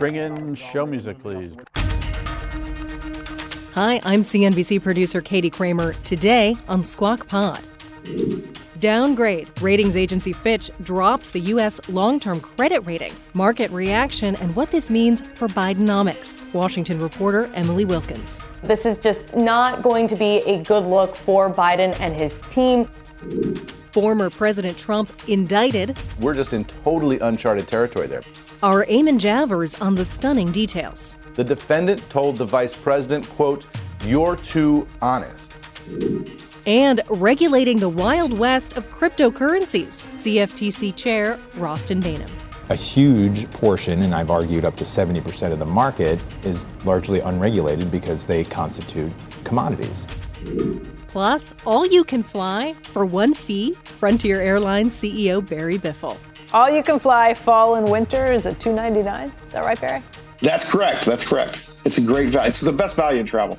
Bring 0.00 0.16
in 0.16 0.54
show 0.54 0.86
music, 0.86 1.18
please. 1.20 1.52
Hi, 3.74 4.00
I'm 4.02 4.22
CNBC 4.22 4.82
producer 4.82 5.20
Katie 5.20 5.50
Kramer. 5.50 5.92
Today 6.04 6.56
on 6.68 6.82
Squawk 6.84 7.28
Pod. 7.28 7.60
Downgrade. 8.78 9.50
Ratings 9.60 9.98
agency 9.98 10.32
Fitch 10.32 10.70
drops 10.82 11.32
the 11.32 11.40
U.S. 11.40 11.86
long 11.90 12.18
term 12.18 12.40
credit 12.40 12.80
rating. 12.86 13.12
Market 13.34 13.70
reaction 13.72 14.36
and 14.36 14.56
what 14.56 14.70
this 14.70 14.88
means 14.88 15.20
for 15.34 15.48
Bidenomics. 15.48 16.38
Washington 16.54 16.98
reporter 16.98 17.50
Emily 17.52 17.84
Wilkins. 17.84 18.42
This 18.62 18.86
is 18.86 18.98
just 18.98 19.36
not 19.36 19.82
going 19.82 20.06
to 20.06 20.16
be 20.16 20.38
a 20.46 20.62
good 20.62 20.86
look 20.86 21.14
for 21.14 21.52
Biden 21.52 21.94
and 22.00 22.14
his 22.14 22.40
team. 22.48 22.88
Former 23.92 24.30
President 24.30 24.78
Trump 24.78 25.12
indicted. 25.28 25.98
We're 26.20 26.34
just 26.34 26.54
in 26.54 26.64
totally 26.64 27.18
uncharted 27.18 27.68
territory 27.68 28.06
there. 28.06 28.22
Our 28.62 28.84
Eamon 28.86 29.18
Javers 29.18 29.80
on 29.80 29.94
the 29.94 30.04
stunning 30.04 30.52
details. 30.52 31.14
The 31.34 31.44
defendant 31.44 32.08
told 32.10 32.36
the 32.36 32.44
vice 32.44 32.76
president, 32.76 33.28
quote, 33.30 33.66
you're 34.04 34.36
too 34.36 34.86
honest 35.00 35.56
and 36.66 37.00
regulating 37.08 37.78
the 37.78 37.88
wild 37.88 38.36
west 38.36 38.76
of 38.76 38.88
cryptocurrencies. 38.90 40.06
CFTC 40.18 40.94
Chair 40.94 41.36
Rostin 41.54 42.02
Behnam. 42.02 42.30
A 42.68 42.74
huge 42.76 43.50
portion, 43.50 44.02
and 44.02 44.14
I've 44.14 44.30
argued 44.30 44.64
up 44.64 44.76
to 44.76 44.84
70% 44.84 45.52
of 45.52 45.58
the 45.58 45.66
market, 45.66 46.20
is 46.44 46.66
largely 46.84 47.20
unregulated 47.20 47.90
because 47.90 48.26
they 48.26 48.44
constitute 48.44 49.12
commodities. 49.42 50.06
Plus, 51.08 51.52
all 51.66 51.84
you 51.84 52.04
can 52.04 52.22
fly 52.22 52.74
for 52.84 53.04
one 53.04 53.34
fee. 53.34 53.72
Frontier 53.72 54.40
Airlines 54.40 54.94
CEO 54.94 55.46
Barry 55.46 55.78
Biffle. 55.78 56.16
All 56.52 56.68
you 56.68 56.82
can 56.82 56.98
fly 56.98 57.32
fall 57.32 57.76
and 57.76 57.88
winter 57.88 58.32
is 58.32 58.44
at 58.44 58.58
299. 58.58 59.32
Is 59.46 59.52
that 59.52 59.64
right, 59.64 59.80
Barry? 59.80 60.02
That's 60.40 60.72
correct. 60.72 61.06
That's 61.06 61.28
correct. 61.28 61.70
It's 61.84 61.98
a 61.98 62.00
great 62.00 62.30
value. 62.30 62.48
It's 62.48 62.60
the 62.60 62.72
best 62.72 62.96
value 62.96 63.20
in 63.20 63.26
travel. 63.26 63.56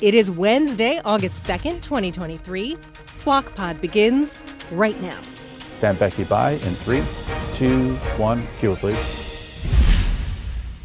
It 0.00 0.14
is 0.14 0.28
Wednesday, 0.28 1.00
August 1.04 1.46
2nd, 1.46 1.80
2023. 1.80 2.76
Squawk 3.06 3.54
Pod 3.54 3.80
begins 3.80 4.36
right 4.72 5.00
now. 5.00 5.20
Stand 5.70 6.00
Becky 6.00 6.24
by 6.24 6.52
in 6.52 6.74
three, 6.74 7.04
two, 7.52 7.94
one. 8.16 8.42
Cue 8.58 8.72
it, 8.72 8.78
please. 8.80 9.24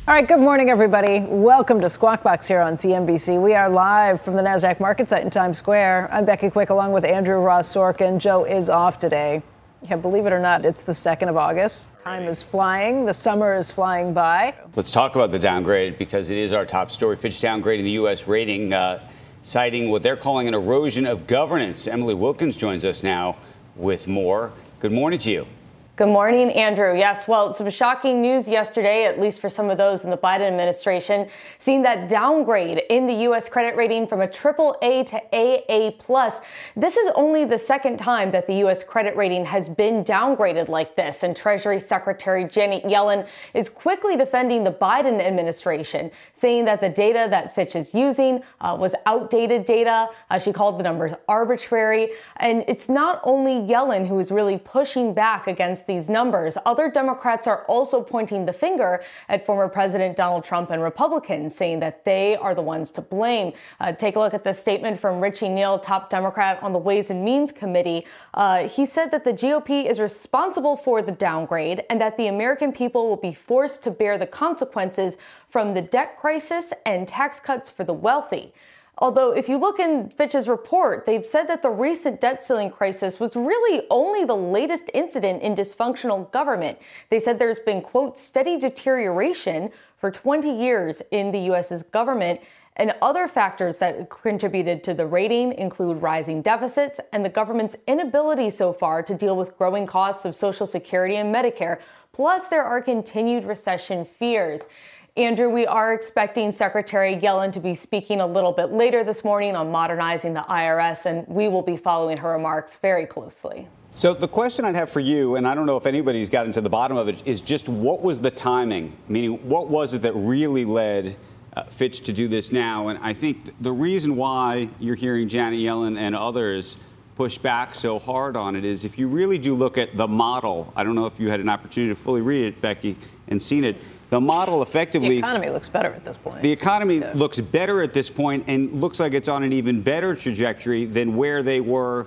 All 0.08 0.14
right, 0.14 0.28
good 0.28 0.40
morning, 0.40 0.70
everybody. 0.70 1.22
Welcome 1.22 1.82
to 1.82 1.90
Squawk 1.90 2.22
Box 2.22 2.48
here 2.48 2.62
on 2.62 2.76
CNBC. 2.76 3.42
We 3.42 3.56
are 3.56 3.68
live 3.68 4.22
from 4.22 4.36
the 4.36 4.44
NASDAQ 4.44 4.80
market 4.80 5.10
site 5.10 5.24
in 5.24 5.32
Times 5.32 5.58
Square. 5.58 6.10
I'm 6.12 6.26
Becky 6.26 6.52
Quick 6.52 6.70
along 6.70 6.92
with 6.92 7.04
Andrew 7.04 7.38
Ross 7.38 7.74
Sorkin. 7.74 8.20
Joe 8.20 8.44
is 8.44 8.70
off 8.70 9.00
today. 9.00 9.42
Yeah, 9.84 9.98
believe 9.98 10.26
it 10.26 10.32
or 10.32 10.40
not, 10.40 10.66
it's 10.66 10.84
the 10.84 10.94
2nd 10.94 11.30
of 11.30 11.36
August. 11.36 11.90
Time 12.00 12.24
is 12.24 12.42
flying. 12.42 13.06
The 13.06 13.14
summer 13.14 13.56
is 13.56 13.70
flying 13.70 14.14
by. 14.14 14.54
Let's 14.78 14.92
talk 14.92 15.16
about 15.16 15.32
the 15.32 15.40
downgrade 15.40 15.98
because 15.98 16.30
it 16.30 16.38
is 16.38 16.54
our 16.54 16.66
top 16.66 16.90
story. 16.90 17.18
Fitch 17.18 17.42
downgrading 17.42 17.84
the 17.84 17.92
U.S. 17.92 18.26
rating, 18.26 18.72
uh, 18.72 19.06
citing 19.42 19.90
what 19.90 20.02
they're 20.02 20.16
calling 20.16 20.48
an 20.48 20.54
erosion 20.54 21.06
of 21.06 21.28
governance. 21.28 21.86
Emily 21.86 22.14
Wilkins 22.16 22.56
joins 22.56 22.86
us 22.86 23.04
now 23.04 23.36
with 23.76 24.08
more. 24.08 24.54
Good 24.80 24.94
morning 24.94 25.20
to 25.20 25.32
you. 25.32 25.48
Good 25.96 26.08
morning, 26.08 26.50
Andrew. 26.54 26.98
Yes, 26.98 27.28
well, 27.28 27.54
some 27.54 27.70
shocking 27.70 28.20
news 28.20 28.50
yesterday, 28.50 29.06
at 29.06 29.20
least 29.20 29.40
for 29.40 29.48
some 29.48 29.70
of 29.70 29.78
those 29.78 30.04
in 30.04 30.10
the 30.10 30.18
Biden 30.18 30.48
administration, 30.48 31.28
seeing 31.60 31.84
that 31.84 32.10
downgrade 32.10 32.82
in 32.90 33.06
the 33.06 33.14
U.S. 33.26 33.48
credit 33.48 33.76
rating 33.76 34.08
from 34.08 34.20
a 34.20 34.28
triple 34.28 34.76
A 34.82 35.04
to 35.04 35.18
AA 35.32 35.92
plus. 36.00 36.42
This 36.76 36.98
is 36.98 37.12
only 37.14 37.46
the 37.46 37.60
second 37.60 37.98
time 37.98 38.32
that 38.32 38.48
the 38.48 38.56
U.S. 38.56 38.84
credit 38.84 39.16
rating 39.16 39.46
has 39.46 39.70
been 39.70 40.04
downgraded 40.04 40.68
like 40.68 40.96
this, 40.96 41.22
and 41.22 41.38
Treasury 41.38 41.80
Secretary 41.80 42.46
Janet 42.46 42.86
Yellen 42.86 43.28
is 43.54 43.70
quickly 43.70 44.16
defending 44.16 44.64
the 44.64 44.74
Biden 44.74 45.22
administration, 45.22 46.10
saying 46.32 46.66
that 46.66 46.82
the 46.82 46.90
data 46.90 47.28
that 47.30 47.54
Fitch 47.54 47.76
is 47.76 47.94
using 47.94 48.42
uh, 48.62 48.76
was 48.80 48.96
outdated 49.06 49.64
data. 49.66 50.10
Uh, 50.32 50.40
she 50.40 50.52
called 50.52 50.80
the 50.80 50.84
numbers 50.84 51.14
arbitrary, 51.28 52.10
and 52.38 52.66
it's 52.68 52.90
not 52.90 53.22
only 53.24 53.62
Yellen 53.72 54.08
who 54.08 54.18
is 54.18 54.32
really 54.32 54.58
pushing 54.58 55.14
back 55.14 55.46
against 55.46 55.83
these 55.86 56.10
numbers. 56.10 56.58
Other 56.66 56.90
Democrats 56.90 57.48
are 57.48 57.64
also 57.66 58.02
pointing 58.02 58.46
the 58.46 58.54
finger 58.54 59.04
at 59.30 59.46
former 59.46 59.68
President 59.68 60.16
Donald 60.16 60.44
Trump 60.44 60.70
and 60.72 60.82
Republicans, 60.82 61.56
saying 61.56 61.80
that 61.80 62.06
they 62.06 62.36
are 62.36 62.56
the 62.56 62.62
ones 62.62 62.92
to 62.92 63.02
blame. 63.02 63.54
Uh, 63.80 63.92
take 63.92 64.16
a 64.16 64.20
look 64.20 64.34
at 64.34 64.44
this 64.44 64.60
statement 64.60 65.00
from 65.00 65.22
Richie 65.22 65.50
Neal, 65.50 65.80
top 65.80 66.10
Democrat 66.10 66.62
on 66.62 66.72
the 66.72 66.80
Ways 66.80 67.10
and 67.10 67.24
Means 67.24 67.52
Committee. 67.52 68.06
Uh, 68.34 68.68
he 68.68 68.86
said 68.86 69.12
that 69.12 69.24
the 69.24 69.34
GOP 69.34 69.90
is 69.90 70.00
responsible 70.00 70.76
for 70.76 71.02
the 71.02 71.12
downgrade 71.12 71.84
and 71.90 72.00
that 72.02 72.18
the 72.18 72.28
American 72.28 72.72
people 72.72 73.08
will 73.08 73.18
be 73.18 73.34
forced 73.34 73.84
to 73.84 73.92
bear 73.92 74.18
the 74.18 74.28
consequences 74.28 75.18
from 75.48 75.74
the 75.74 75.82
debt 75.82 76.18
crisis 76.18 76.74
and 76.86 77.08
tax 77.08 77.40
cuts 77.40 77.70
for 77.70 77.84
the 77.84 77.94
wealthy. 77.94 78.54
Although, 79.00 79.32
if 79.32 79.50
you 79.50 79.58
look 79.58 79.80
in 79.80 80.10
Fitch's 80.10 80.48
report, 80.48 81.06
they've 81.06 81.26
said 81.26 81.48
that 81.48 81.62
the 81.62 81.70
recent 81.70 82.22
debt 82.22 82.44
ceiling 82.44 82.70
crisis 82.70 83.20
was 83.20 83.36
really 83.36 83.88
only 83.90 84.24
the 84.24 84.36
latest 84.36 84.90
incident 84.94 85.42
in 85.42 85.56
dysfunctional 85.56 86.32
government. 86.32 86.78
They 87.10 87.20
said 87.20 87.40
there's 87.40 87.60
been, 87.60 87.82
quote, 87.82 88.18
steady 88.18 88.60
deterioration 88.60 89.72
for 89.98 90.12
20 90.12 90.50
years 90.50 91.02
in 91.12 91.32
the 91.32 91.40
U.S.'s 91.40 91.82
government. 91.82 92.42
And 92.76 92.96
other 93.02 93.28
factors 93.28 93.78
that 93.80 94.10
contributed 94.10 94.84
to 94.86 94.94
the 94.96 95.06
rating 95.06 95.54
include 95.54 96.02
rising 96.02 96.42
deficits 96.42 97.00
and 97.12 97.24
the 97.24 97.30
government's 97.30 97.76
inability 97.88 98.50
so 98.50 98.74
far 98.74 99.04
to 99.04 99.14
deal 99.14 99.38
with 99.38 99.58
growing 99.58 99.86
costs 99.86 100.26
of 100.26 100.34
Social 100.34 100.66
Security 100.66 101.18
and 101.18 101.34
Medicare. 101.34 101.80
Plus, 102.14 102.48
there 102.48 102.64
are 102.64 102.82
continued 102.82 103.46
recession 103.46 104.06
fears. 104.06 104.68
Andrew, 105.16 105.48
we 105.48 105.68
are 105.68 105.94
expecting 105.94 106.52
Secretary 106.52 107.16
Yellen 107.16 107.52
to 107.52 107.60
be 107.60 107.76
speaking 107.76 108.20
a 108.20 108.26
little 108.26 108.52
bit 108.52 108.72
later 108.72 109.04
this 109.04 109.24
morning 109.24 109.56
on 109.56 109.70
modernizing 109.70 110.34
the 110.34 110.42
IRS, 110.42 111.06
and 111.06 111.28
we 111.28 111.48
will 111.48 111.62
be 111.62 111.78
following 111.78 112.18
her 112.18 112.32
remarks 112.32 112.78
very 112.78 113.06
closely. 113.06 113.68
So, 113.94 114.16
the 114.16 114.28
question 114.28 114.66
I'd 114.66 114.74
have 114.74 114.90
for 114.90 115.02
you, 115.02 115.36
and 115.36 115.48
I 115.48 115.54
don't 115.54 115.68
know 115.68 115.78
if 115.78 115.86
anybody's 115.86 116.30
gotten 116.30 116.52
to 116.54 116.62
the 116.62 116.70
bottom 116.70 116.98
of 116.98 117.10
it, 117.10 117.22
is 117.28 117.44
just 117.44 117.70
what 117.70 118.02
was 118.02 118.22
the 118.22 118.32
timing? 118.32 118.98
Meaning, 119.08 119.48
what 119.48 119.70
was 119.70 119.94
it 119.94 120.02
that 120.02 120.14
really 120.14 120.66
led 120.66 121.16
uh, 121.56 121.66
Fitch 121.66 122.02
to 122.06 122.12
do 122.12 122.28
this 122.28 122.52
now? 122.52 122.88
And 122.88 122.98
I 122.98 123.14
think 123.14 123.62
the 123.62 123.72
reason 123.72 124.16
why 124.16 124.70
you're 124.80 124.96
hearing 124.96 125.28
Janet 125.28 125.60
Yellen 125.60 125.96
and 125.96 126.16
others 126.16 126.78
push 127.16 127.38
back 127.38 127.76
so 127.76 128.00
hard 128.00 128.36
on 128.36 128.56
it 128.56 128.66
is 128.66 128.84
if 128.84 128.98
you 128.98 129.08
really 129.08 129.38
do 129.38 129.54
look 129.54 129.78
at 129.78 129.96
the 129.96 130.08
model, 130.08 130.74
I 130.76 130.84
don't 130.84 130.96
know 130.96 131.06
if 131.06 131.20
you 131.20 131.30
had 131.30 131.40
an 131.40 131.50
opportunity 131.50 131.94
to 131.94 131.96
fully 131.96 132.22
read 132.22 132.46
it, 132.46 132.62
Becky, 132.62 132.98
and 133.28 133.40
seen 133.40 133.64
it 133.64 133.78
the 134.14 134.22
model 134.22 134.62
effectively. 134.62 135.10
The 135.10 135.18
economy 135.18 135.50
looks 135.50 135.68
better 135.68 135.92
at 135.92 136.06
this 136.06 136.18
point. 136.18 136.44
The 136.44 136.52
economy 136.52 137.00
looks 137.16 137.40
better 137.40 137.82
at 137.82 137.96
this 137.96 138.12
point 138.12 138.44
and 138.46 138.72
looks 138.80 139.00
like 139.00 139.16
it's 139.16 139.28
on 139.28 139.42
an 139.42 139.52
even 139.52 139.82
better 139.82 140.14
trajectory 140.14 140.86
than 140.86 141.16
where 141.16 141.42
they 141.42 141.60
were, 141.60 142.06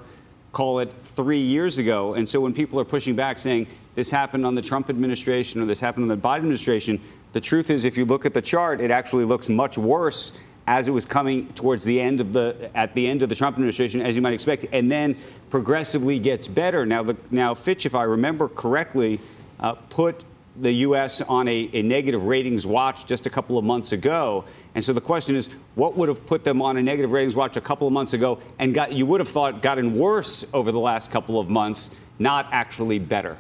call 0.52 0.78
it 0.78 0.92
three 1.02 1.40
years 1.40 1.78
ago. 1.78 2.14
And 2.14 2.28
so 2.28 2.40
when 2.40 2.54
people 2.54 2.78
are 2.78 2.84
pushing 2.84 3.16
back 3.16 3.38
saying 3.38 3.66
this 3.96 4.08
happened 4.08 4.46
on 4.46 4.54
the 4.54 4.62
Trump 4.62 4.88
administration 4.88 5.60
or 5.60 5.66
this 5.66 5.80
happened 5.80 6.08
on 6.08 6.08
the 6.08 6.16
Biden 6.16 6.36
administration, 6.36 7.00
the 7.32 7.40
truth 7.40 7.70
is, 7.70 7.84
if 7.84 7.98
you 7.98 8.04
look 8.04 8.24
at 8.24 8.34
the 8.34 8.42
chart, 8.42 8.80
it 8.80 8.92
actually 8.92 9.24
looks 9.24 9.48
much 9.48 9.76
worse 9.76 10.32
as 10.68 10.86
it 10.86 10.92
was 10.92 11.06
coming 11.06 11.48
towards 11.54 11.84
the 11.84 12.00
end 12.00 12.20
of 12.20 12.32
the 12.32 12.70
at 12.74 12.94
the 12.94 13.04
end 13.08 13.24
of 13.24 13.28
the 13.28 13.34
Trump 13.34 13.56
administration, 13.56 14.00
as 14.00 14.14
you 14.14 14.22
might 14.22 14.32
expect, 14.32 14.64
and 14.72 14.92
then 14.92 15.16
progressively 15.50 16.20
gets 16.20 16.46
better. 16.46 16.86
Now, 16.86 17.02
the, 17.02 17.16
now 17.32 17.54
Fitch, 17.54 17.84
if 17.84 17.96
I 17.96 18.04
remember 18.04 18.48
correctly, 18.48 19.18
uh, 19.58 19.72
put 19.72 20.24
the 20.60 20.72
U.S. 20.72 21.20
on 21.22 21.48
a, 21.48 21.70
a, 21.72 21.82
negative 21.82 22.24
ratings 22.24 22.66
watch 22.66 23.06
just 23.06 23.26
a 23.26 23.30
couple 23.30 23.58
of 23.58 23.64
months 23.64 23.92
ago. 23.92 24.44
And 24.74 24.84
so 24.84 24.92
the 24.92 25.00
question 25.00 25.36
is, 25.36 25.48
what 25.74 25.96
would 25.96 26.08
have 26.08 26.24
put 26.26 26.44
them 26.44 26.62
on 26.62 26.76
a 26.76 26.82
negative 26.82 27.12
ratings 27.12 27.36
watch 27.36 27.56
a 27.56 27.60
couple 27.60 27.86
of 27.86 27.92
months 27.92 28.12
ago 28.12 28.38
and 28.58 28.74
got, 28.74 28.92
you 28.92 29.06
would 29.06 29.20
have 29.20 29.28
thought 29.28 29.62
gotten 29.62 29.98
worse 29.98 30.44
over 30.52 30.72
the 30.72 30.80
last 30.80 31.10
couple 31.10 31.38
of 31.38 31.50
months, 31.50 31.90
not 32.18 32.48
actually 32.52 32.98
better? 32.98 33.36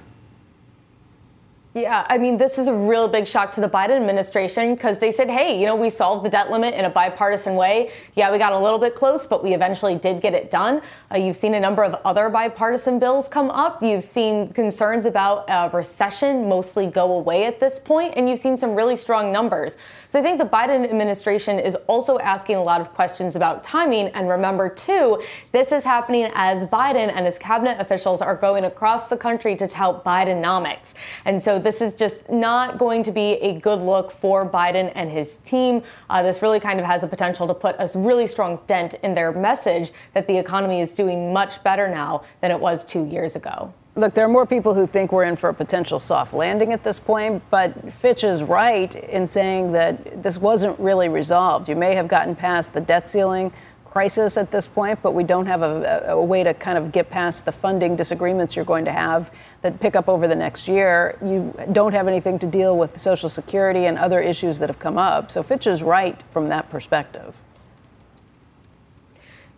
Yeah, 1.76 2.06
I 2.08 2.16
mean, 2.16 2.38
this 2.38 2.56
is 2.56 2.68
a 2.68 2.74
real 2.74 3.06
big 3.06 3.26
shock 3.26 3.52
to 3.52 3.60
the 3.60 3.68
Biden 3.68 3.96
administration 3.96 4.74
because 4.74 4.98
they 4.98 5.10
said, 5.10 5.28
hey, 5.28 5.60
you 5.60 5.66
know, 5.66 5.76
we 5.76 5.90
solved 5.90 6.24
the 6.24 6.30
debt 6.30 6.50
limit 6.50 6.72
in 6.72 6.86
a 6.86 6.88
bipartisan 6.88 7.54
way. 7.54 7.90
Yeah, 8.14 8.32
we 8.32 8.38
got 8.38 8.54
a 8.54 8.58
little 8.58 8.78
bit 8.78 8.94
close, 8.94 9.26
but 9.26 9.44
we 9.44 9.52
eventually 9.52 9.94
did 9.94 10.22
get 10.22 10.32
it 10.32 10.48
done. 10.48 10.80
Uh, 11.12 11.18
you've 11.18 11.36
seen 11.36 11.52
a 11.52 11.60
number 11.60 11.84
of 11.84 12.00
other 12.06 12.30
bipartisan 12.30 12.98
bills 12.98 13.28
come 13.28 13.50
up. 13.50 13.82
You've 13.82 14.04
seen 14.04 14.48
concerns 14.54 15.04
about 15.04 15.50
uh, 15.50 15.68
recession 15.70 16.48
mostly 16.48 16.86
go 16.86 17.12
away 17.12 17.44
at 17.44 17.60
this 17.60 17.78
point, 17.78 18.14
and 18.16 18.26
you've 18.26 18.38
seen 18.38 18.56
some 18.56 18.74
really 18.74 18.96
strong 18.96 19.30
numbers. 19.30 19.76
So 20.08 20.18
I 20.18 20.22
think 20.22 20.38
the 20.38 20.46
Biden 20.46 20.82
administration 20.82 21.58
is 21.58 21.74
also 21.88 22.18
asking 22.20 22.56
a 22.56 22.62
lot 22.62 22.80
of 22.80 22.94
questions 22.94 23.36
about 23.36 23.62
timing. 23.62 24.08
And 24.14 24.30
remember, 24.30 24.70
too, 24.70 25.20
this 25.52 25.72
is 25.72 25.84
happening 25.84 26.30
as 26.36 26.64
Biden 26.68 27.12
and 27.14 27.26
his 27.26 27.38
cabinet 27.38 27.78
officials 27.80 28.22
are 28.22 28.34
going 28.34 28.64
across 28.64 29.08
the 29.08 29.16
country 29.18 29.54
to 29.56 29.68
tout 29.68 30.02
Bidenomics. 30.06 30.94
And 31.26 31.42
so 31.42 31.65
this 31.66 31.82
is 31.82 31.94
just 31.94 32.30
not 32.30 32.78
going 32.78 33.02
to 33.02 33.10
be 33.10 33.32
a 33.42 33.58
good 33.58 33.82
look 33.82 34.12
for 34.12 34.48
Biden 34.48 34.92
and 34.94 35.10
his 35.10 35.38
team. 35.38 35.82
Uh, 36.08 36.22
this 36.22 36.40
really 36.40 36.60
kind 36.60 36.78
of 36.78 36.86
has 36.86 37.02
a 37.02 37.08
potential 37.08 37.44
to 37.48 37.54
put 37.54 37.74
a 37.80 37.90
really 37.96 38.28
strong 38.28 38.60
dent 38.68 38.94
in 39.02 39.14
their 39.14 39.32
message 39.32 39.90
that 40.14 40.28
the 40.28 40.38
economy 40.38 40.80
is 40.80 40.92
doing 40.92 41.32
much 41.32 41.60
better 41.64 41.88
now 41.88 42.22
than 42.40 42.52
it 42.52 42.60
was 42.60 42.84
two 42.84 43.04
years 43.06 43.34
ago. 43.34 43.74
Look, 43.96 44.14
there 44.14 44.24
are 44.24 44.28
more 44.28 44.46
people 44.46 44.74
who 44.74 44.86
think 44.86 45.10
we're 45.10 45.24
in 45.24 45.34
for 45.34 45.48
a 45.48 45.54
potential 45.54 45.98
soft 45.98 46.34
landing 46.34 46.72
at 46.72 46.84
this 46.84 47.00
point, 47.00 47.42
but 47.50 47.92
Fitch 47.92 48.22
is 48.22 48.44
right 48.44 48.94
in 48.94 49.26
saying 49.26 49.72
that 49.72 50.22
this 50.22 50.38
wasn't 50.38 50.78
really 50.78 51.08
resolved. 51.08 51.68
You 51.68 51.74
may 51.74 51.96
have 51.96 52.06
gotten 52.06 52.36
past 52.36 52.74
the 52.74 52.80
debt 52.80 53.08
ceiling 53.08 53.52
crisis 53.96 54.36
at 54.36 54.50
this 54.50 54.68
point, 54.68 55.00
but 55.02 55.14
we 55.14 55.24
don't 55.24 55.46
have 55.46 55.62
a, 55.62 56.04
a, 56.08 56.22
way 56.22 56.44
to 56.44 56.52
kind 56.52 56.76
of 56.76 56.92
get 56.92 57.08
past 57.08 57.46
the 57.46 57.50
funding 57.50 57.96
disagreements 57.96 58.54
you're 58.54 58.62
going 58.62 58.84
to 58.84 58.92
have 58.92 59.30
that 59.62 59.80
pick 59.80 59.96
up 59.96 60.06
over 60.06 60.28
the 60.28 60.36
next 60.36 60.68
year. 60.68 61.16
You 61.24 61.54
don't 61.72 61.94
have 61.94 62.06
anything 62.06 62.38
to 62.40 62.46
deal 62.46 62.76
with 62.76 63.00
Social 63.00 63.30
Security 63.30 63.86
and 63.86 63.96
other 63.96 64.20
issues 64.20 64.58
that 64.58 64.68
have 64.68 64.78
come 64.78 64.98
up. 64.98 65.30
So 65.30 65.42
Fitch 65.42 65.66
is 65.66 65.82
right 65.82 66.22
from 66.30 66.48
that 66.48 66.68
perspective. 66.68 67.34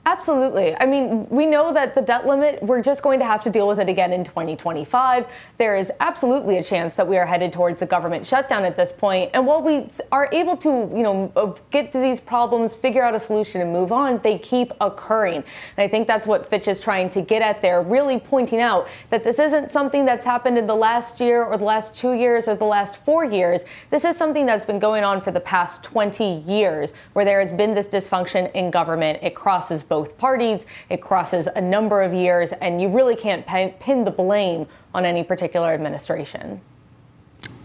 Absolutely. 0.08 0.74
I 0.80 0.86
mean, 0.86 1.28
we 1.28 1.44
know 1.44 1.70
that 1.70 1.94
the 1.94 2.00
debt 2.00 2.26
limit, 2.26 2.62
we're 2.62 2.80
just 2.80 3.02
going 3.02 3.18
to 3.18 3.26
have 3.26 3.42
to 3.42 3.50
deal 3.50 3.68
with 3.68 3.78
it 3.78 3.90
again 3.90 4.10
in 4.10 4.24
2025. 4.24 5.26
There 5.58 5.76
is 5.76 5.92
absolutely 6.00 6.56
a 6.56 6.64
chance 6.64 6.94
that 6.94 7.06
we 7.06 7.18
are 7.18 7.26
headed 7.26 7.52
towards 7.52 7.82
a 7.82 7.86
government 7.86 8.26
shutdown 8.26 8.64
at 8.64 8.74
this 8.74 8.90
point. 8.90 9.30
And 9.34 9.46
while 9.46 9.60
we 9.60 9.86
are 10.10 10.26
able 10.32 10.56
to, 10.56 10.68
you 10.96 11.02
know, 11.02 11.54
get 11.70 11.92
to 11.92 11.98
these 11.98 12.20
problems, 12.20 12.74
figure 12.74 13.02
out 13.02 13.14
a 13.14 13.18
solution 13.18 13.60
and 13.60 13.70
move 13.70 13.92
on, 13.92 14.18
they 14.22 14.38
keep 14.38 14.72
occurring. 14.80 15.44
And 15.76 15.84
I 15.84 15.88
think 15.88 16.06
that's 16.06 16.26
what 16.26 16.48
Fitch 16.48 16.68
is 16.68 16.80
trying 16.80 17.10
to 17.10 17.20
get 17.20 17.42
at 17.42 17.60
there, 17.60 17.82
really 17.82 18.18
pointing 18.18 18.62
out 18.62 18.88
that 19.10 19.24
this 19.24 19.38
isn't 19.38 19.68
something 19.68 20.06
that's 20.06 20.24
happened 20.24 20.56
in 20.56 20.66
the 20.66 20.74
last 20.74 21.20
year 21.20 21.44
or 21.44 21.58
the 21.58 21.64
last 21.66 21.94
two 21.94 22.14
years 22.14 22.48
or 22.48 22.54
the 22.54 22.64
last 22.64 23.04
four 23.04 23.26
years. 23.26 23.66
This 23.90 24.06
is 24.06 24.16
something 24.16 24.46
that's 24.46 24.64
been 24.64 24.78
going 24.78 25.04
on 25.04 25.20
for 25.20 25.32
the 25.32 25.40
past 25.40 25.84
20 25.84 26.24
years 26.46 26.94
where 27.12 27.26
there 27.26 27.40
has 27.40 27.52
been 27.52 27.74
this 27.74 27.88
dysfunction 27.88 28.50
in 28.54 28.70
government. 28.70 29.18
It 29.20 29.34
crosses 29.34 29.82
both 29.82 29.97
both 29.98 30.16
parties. 30.16 30.64
It 30.90 31.00
crosses 31.00 31.48
a 31.48 31.60
number 31.60 32.02
of 32.02 32.14
years, 32.14 32.52
and 32.52 32.80
you 32.80 32.88
really 32.88 33.16
can't 33.16 33.44
pin, 33.44 34.04
the 34.04 34.12
blame 34.12 34.68
on 34.94 35.04
any 35.04 35.24
particular 35.24 35.70
administration. 35.74 36.60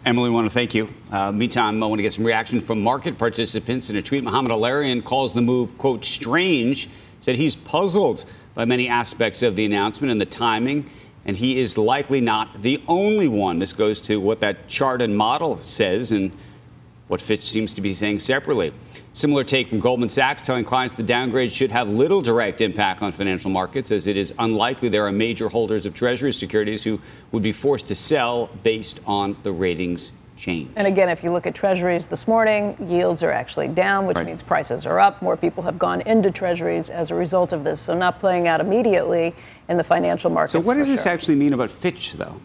Emily, 0.03 0.29
I 0.31 0.33
want 0.33 0.47
to 0.47 0.53
thank 0.53 0.73
you. 0.73 0.91
Uh, 1.11 1.31
meantime, 1.31 1.83
I 1.83 1.85
want 1.85 1.99
to 1.99 2.01
get 2.01 2.11
some 2.11 2.25
reaction 2.25 2.59
from 2.59 2.81
market 2.81 3.19
participants. 3.19 3.91
In 3.91 3.97
a 3.97 4.01
tweet, 4.01 4.23
Mohamed 4.23 4.51
El-Erian 4.51 5.03
calls 5.03 5.31
the 5.33 5.43
move, 5.43 5.77
quote, 5.77 6.03
strange, 6.03 6.89
said 7.19 7.35
he's 7.35 7.55
puzzled 7.55 8.25
by 8.55 8.65
many 8.65 8.87
aspects 8.87 9.43
of 9.43 9.55
the 9.55 9.63
announcement 9.63 10.11
and 10.11 10.19
the 10.19 10.25
timing, 10.25 10.89
and 11.25 11.37
he 11.37 11.59
is 11.59 11.77
likely 11.77 12.19
not 12.19 12.63
the 12.63 12.81
only 12.87 13.27
one. 13.27 13.59
This 13.59 13.73
goes 13.73 14.01
to 14.01 14.19
what 14.19 14.41
that 14.41 14.67
chart 14.67 15.03
and 15.03 15.15
model 15.15 15.55
says 15.57 16.11
and 16.11 16.31
what 17.07 17.21
Fitch 17.21 17.43
seems 17.43 17.73
to 17.73 17.81
be 17.81 17.93
saying 17.93 18.19
separately. 18.19 18.73
Similar 19.15 19.43
take 19.43 19.67
from 19.67 19.79
Goldman 19.79 20.09
Sachs, 20.09 20.41
telling 20.41 20.65
clients 20.65 20.95
the 20.95 21.03
downgrade 21.03 21.51
should 21.51 21.69
have 21.69 21.87
little 21.87 22.19
direct 22.19 22.61
impact 22.61 23.03
on 23.03 23.11
financial 23.11 23.51
markets, 23.51 23.91
as 23.91 24.07
it 24.07 24.17
is 24.17 24.33
unlikely 24.39 24.89
there 24.89 25.05
are 25.05 25.11
major 25.11 25.49
holders 25.49 25.85
of 25.85 25.93
Treasury 25.93 26.33
securities 26.33 26.83
who 26.83 26.99
would 27.31 27.43
be 27.43 27.51
forced 27.51 27.85
to 27.87 27.95
sell 27.95 28.49
based 28.63 29.01
on 29.05 29.37
the 29.43 29.51
ratings 29.51 30.13
change. 30.35 30.71
And 30.75 30.87
again, 30.87 31.09
if 31.09 31.23
you 31.23 31.31
look 31.31 31.45
at 31.45 31.53
Treasuries 31.53 32.07
this 32.07 32.27
morning, 32.27 32.75
yields 32.89 33.21
are 33.21 33.31
actually 33.31 33.67
down, 33.67 34.07
which 34.07 34.17
right. 34.17 34.25
means 34.25 34.41
prices 34.41 34.83
are 34.87 34.99
up. 34.99 35.21
More 35.21 35.37
people 35.37 35.61
have 35.61 35.77
gone 35.77 36.01
into 36.01 36.31
Treasuries 36.31 36.89
as 36.89 37.11
a 37.11 37.15
result 37.15 37.53
of 37.53 37.63
this, 37.63 37.79
so 37.79 37.95
not 37.95 38.19
playing 38.19 38.47
out 38.47 38.61
immediately 38.61 39.35
in 39.69 39.77
the 39.77 39.83
financial 39.83 40.31
markets. 40.31 40.53
So, 40.53 40.59
what 40.59 40.73
does 40.73 40.87
sure. 40.87 40.95
this 40.95 41.05
actually 41.05 41.35
mean 41.35 41.53
about 41.53 41.69
Fitch, 41.69 42.13
though? 42.13 42.41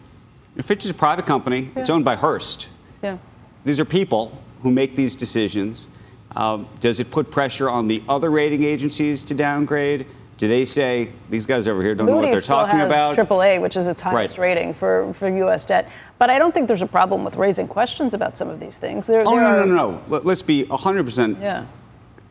Fitch 0.61 0.85
is 0.85 0.91
a 0.91 0.93
private 0.93 1.25
company. 1.25 1.71
Yeah. 1.73 1.81
It's 1.81 1.89
owned 1.89 2.05
by 2.05 2.15
Hearst. 2.15 2.69
Yeah. 3.01 3.17
These 3.65 3.79
are 3.79 3.85
people 3.85 4.39
who 4.61 4.69
make 4.69 4.95
these 4.95 5.15
decisions. 5.15 5.87
Um, 6.35 6.67
does 6.79 6.99
it 6.99 7.11
put 7.11 7.31
pressure 7.31 7.69
on 7.69 7.87
the 7.87 8.03
other 8.07 8.29
rating 8.29 8.63
agencies 8.63 9.23
to 9.25 9.33
downgrade? 9.33 10.05
Do 10.37 10.47
they 10.47 10.63
say 10.63 11.11
these 11.29 11.45
guys 11.45 11.67
over 11.67 11.81
here 11.81 11.93
don't 11.95 12.05
Moody's 12.05 12.15
know 12.15 12.21
what 12.21 12.31
they're 12.31 12.41
talking 12.41 12.79
about? 12.79 13.11
Still 13.13 13.25
has 13.25 13.57
AAA, 13.57 13.61
which 13.61 13.75
is 13.75 13.87
its 13.87 13.99
highest 13.99 14.37
right. 14.37 14.55
rating 14.55 14.73
for, 14.73 15.13
for 15.13 15.27
U.S. 15.27 15.65
debt. 15.65 15.89
But 16.17 16.29
I 16.29 16.39
don't 16.39 16.53
think 16.53 16.67
there's 16.67 16.81
a 16.81 16.87
problem 16.87 17.25
with 17.25 17.35
raising 17.35 17.67
questions 17.67 18.13
about 18.13 18.37
some 18.37 18.47
of 18.49 18.59
these 18.59 18.77
things. 18.79 19.05
There, 19.05 19.21
oh, 19.25 19.31
there 19.31 19.41
no, 19.41 19.47
are, 19.47 19.65
no, 19.65 19.75
no, 19.75 19.91
no. 20.07 20.19
Let's 20.19 20.41
be 20.41 20.63
100% 20.63 21.41
yeah. 21.41 21.65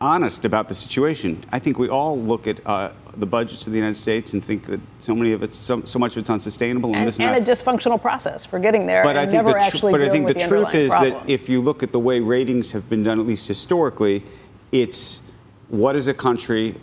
Honest 0.01 0.45
about 0.45 0.67
the 0.69 0.75
situation. 0.75 1.43
I 1.51 1.59
think 1.59 1.77
we 1.77 1.89
all 1.89 2.17
look 2.17 2.47
at 2.47 2.65
uh, 2.65 2.93
the 3.17 3.25
budgets 3.25 3.67
of 3.67 3.73
the 3.73 3.79
United 3.79 3.95
States 3.95 4.33
and 4.33 4.43
think 4.43 4.63
that 4.65 4.79
so 4.99 5.13
many 5.13 5.33
of 5.33 5.43
it's 5.43 5.57
so, 5.57 5.83
so 5.83 5.99
much 5.99 6.13
of 6.13 6.21
it's 6.21 6.29
unsustainable 6.29 6.95
and, 6.95 7.07
and, 7.07 7.21
and 7.21 7.47
a 7.47 7.51
dysfunctional 7.51 8.01
process 8.01 8.45
for 8.45 8.59
getting 8.59 8.85
there. 8.85 9.03
But 9.03 9.17
I 9.17 9.25
think 9.25 9.45
the, 9.45 9.53
tr- 9.53 9.91
but 9.91 10.01
I 10.01 10.09
think 10.09 10.27
the, 10.27 10.33
the 10.33 10.47
truth 10.47 10.73
is 10.73 10.91
problems. 10.91 11.25
that 11.25 11.29
if 11.29 11.49
you 11.49 11.61
look 11.61 11.83
at 11.83 11.91
the 11.91 11.99
way 11.99 12.19
ratings 12.19 12.71
have 12.71 12.89
been 12.89 13.03
done, 13.03 13.19
at 13.19 13.25
least 13.25 13.47
historically, 13.47 14.23
it's 14.71 15.21
what 15.67 15.95
is 15.95 16.07
a 16.07 16.13
country 16.13 16.75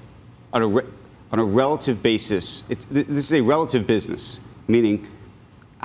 on 0.53 0.63
a, 0.63 0.67
re- 0.67 0.87
on 1.33 1.39
a 1.39 1.45
relative 1.45 2.03
basis. 2.03 2.65
It's, 2.69 2.85
this 2.85 3.09
is 3.09 3.33
a 3.33 3.41
relative 3.41 3.87
business, 3.87 4.41
meaning 4.69 5.09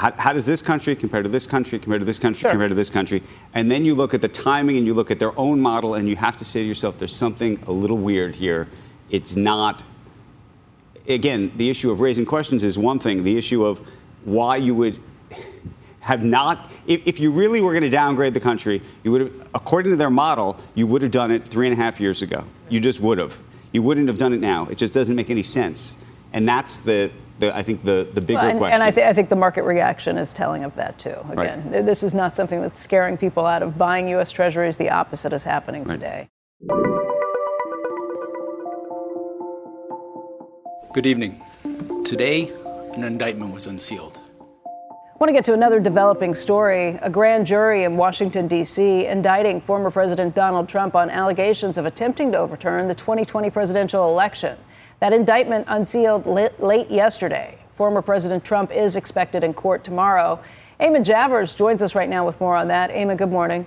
how, 0.01 0.11
how, 0.17 0.33
does 0.33 0.45
this 0.45 0.61
country 0.61 0.95
compare 0.95 1.21
to 1.21 1.29
this 1.29 1.45
country, 1.45 1.77
compare 1.77 1.99
to 1.99 2.05
this 2.05 2.17
country, 2.17 2.41
sure. 2.41 2.49
compare 2.49 2.67
to 2.67 2.75
this 2.75 2.89
country? 2.89 3.21
And 3.53 3.69
then 3.69 3.85
you 3.85 3.93
look 3.93 4.13
at 4.13 4.21
the 4.21 4.27
timing 4.27 4.77
and 4.77 4.87
you 4.87 4.93
look 4.93 5.11
at 5.11 5.19
their 5.19 5.37
own 5.39 5.61
model, 5.61 5.93
and 5.93 6.09
you 6.09 6.15
have 6.15 6.37
to 6.37 6.45
say 6.45 6.63
to 6.63 6.67
yourself, 6.67 6.97
there's 6.97 7.15
something 7.15 7.61
a 7.67 7.71
little 7.71 7.97
weird 7.97 8.35
here. 8.35 8.67
It's 9.09 9.35
not 9.35 9.83
again, 11.07 11.51
the 11.55 11.69
issue 11.69 11.91
of 11.91 11.99
raising 11.99 12.25
questions 12.25 12.63
is 12.63 12.77
one 12.77 12.99
thing. 12.99 13.23
The 13.23 13.37
issue 13.37 13.65
of 13.65 13.79
why 14.23 14.55
you 14.57 14.75
would 14.75 14.99
have 16.01 16.23
not, 16.23 16.71
if, 16.87 17.05
if 17.05 17.19
you 17.19 17.31
really 17.31 17.61
were 17.61 17.71
going 17.71 17.83
to 17.83 17.89
downgrade 17.89 18.33
the 18.33 18.39
country, 18.39 18.81
you 19.03 19.11
would 19.11 19.21
have, 19.21 19.49
according 19.53 19.91
to 19.91 19.97
their 19.97 20.09
model, 20.09 20.59
you 20.75 20.87
would 20.87 21.01
have 21.01 21.11
done 21.11 21.31
it 21.31 21.47
three 21.47 21.67
and 21.67 21.77
a 21.77 21.81
half 21.81 21.99
years 21.99 22.21
ago. 22.21 22.43
You 22.69 22.79
just 22.79 22.99
would 23.01 23.17
have. 23.17 23.41
You 23.71 23.81
wouldn't 23.81 24.07
have 24.07 24.17
done 24.17 24.33
it 24.33 24.39
now. 24.39 24.67
It 24.67 24.77
just 24.77 24.93
doesn't 24.93 25.15
make 25.15 25.29
any 25.29 25.43
sense. 25.43 25.97
And 26.33 26.47
that's 26.47 26.77
the, 26.77 27.11
the 27.41 27.55
I 27.55 27.63
think, 27.63 27.83
the, 27.83 28.07
the 28.13 28.21
bigger 28.21 28.39
well, 28.39 28.49
and, 28.49 28.59
question. 28.59 28.75
And 28.75 28.83
I, 28.83 28.91
th- 28.91 29.05
I, 29.05 29.13
think 29.13 29.29
the 29.29 29.35
market 29.35 29.63
reaction 29.63 30.17
is 30.17 30.31
telling 30.31 30.63
of 30.63 30.75
that, 30.75 30.97
too. 30.97 31.17
Again, 31.31 31.69
right. 31.69 31.85
this 31.85 32.03
is 32.03 32.13
not 32.13 32.35
something 32.35 32.61
that's 32.61 32.79
scaring 32.79 33.17
people 33.17 33.45
out 33.45 33.61
of 33.63 33.77
buying 33.77 34.07
U.S. 34.09 34.31
Treasuries. 34.31 34.77
The 34.77 34.89
opposite 34.89 35.33
is 35.33 35.43
happening 35.43 35.83
right. 35.83 35.99
today. 35.99 36.29
Good 40.93 41.05
evening. 41.05 41.41
Today, 42.05 42.51
an 42.93 43.03
indictment 43.03 43.53
was 43.53 43.65
unsealed. 43.65 44.19
I 44.39 45.23
want 45.23 45.29
to 45.29 45.33
get 45.33 45.45
to 45.45 45.53
another 45.53 45.79
developing 45.79 46.33
story. 46.33 46.99
A 47.01 47.09
grand 47.09 47.45
jury 47.45 47.83
in 47.83 47.95
Washington, 47.95 48.47
D.C., 48.47 49.05
indicting 49.05 49.61
former 49.61 49.91
President 49.91 50.33
Donald 50.35 50.67
Trump 50.67 50.95
on 50.95 51.09
allegations 51.09 51.77
of 51.77 51.85
attempting 51.85 52.31
to 52.31 52.37
overturn 52.37 52.87
the 52.87 52.95
2020 52.95 53.49
presidential 53.49 54.09
election. 54.09 54.57
That 55.01 55.13
indictment 55.13 55.65
unsealed 55.67 56.27
late 56.27 56.91
yesterday. 56.91 57.57
Former 57.73 58.03
President 58.03 58.45
Trump 58.45 58.71
is 58.71 58.95
expected 58.95 59.43
in 59.43 59.51
court 59.51 59.83
tomorrow. 59.83 60.39
Eamon 60.79 61.03
Javers 61.03 61.55
joins 61.55 61.81
us 61.81 61.95
right 61.95 62.07
now 62.07 62.23
with 62.23 62.39
more 62.39 62.55
on 62.55 62.67
that. 62.67 62.91
Eamon, 62.91 63.17
good 63.17 63.31
morning. 63.31 63.65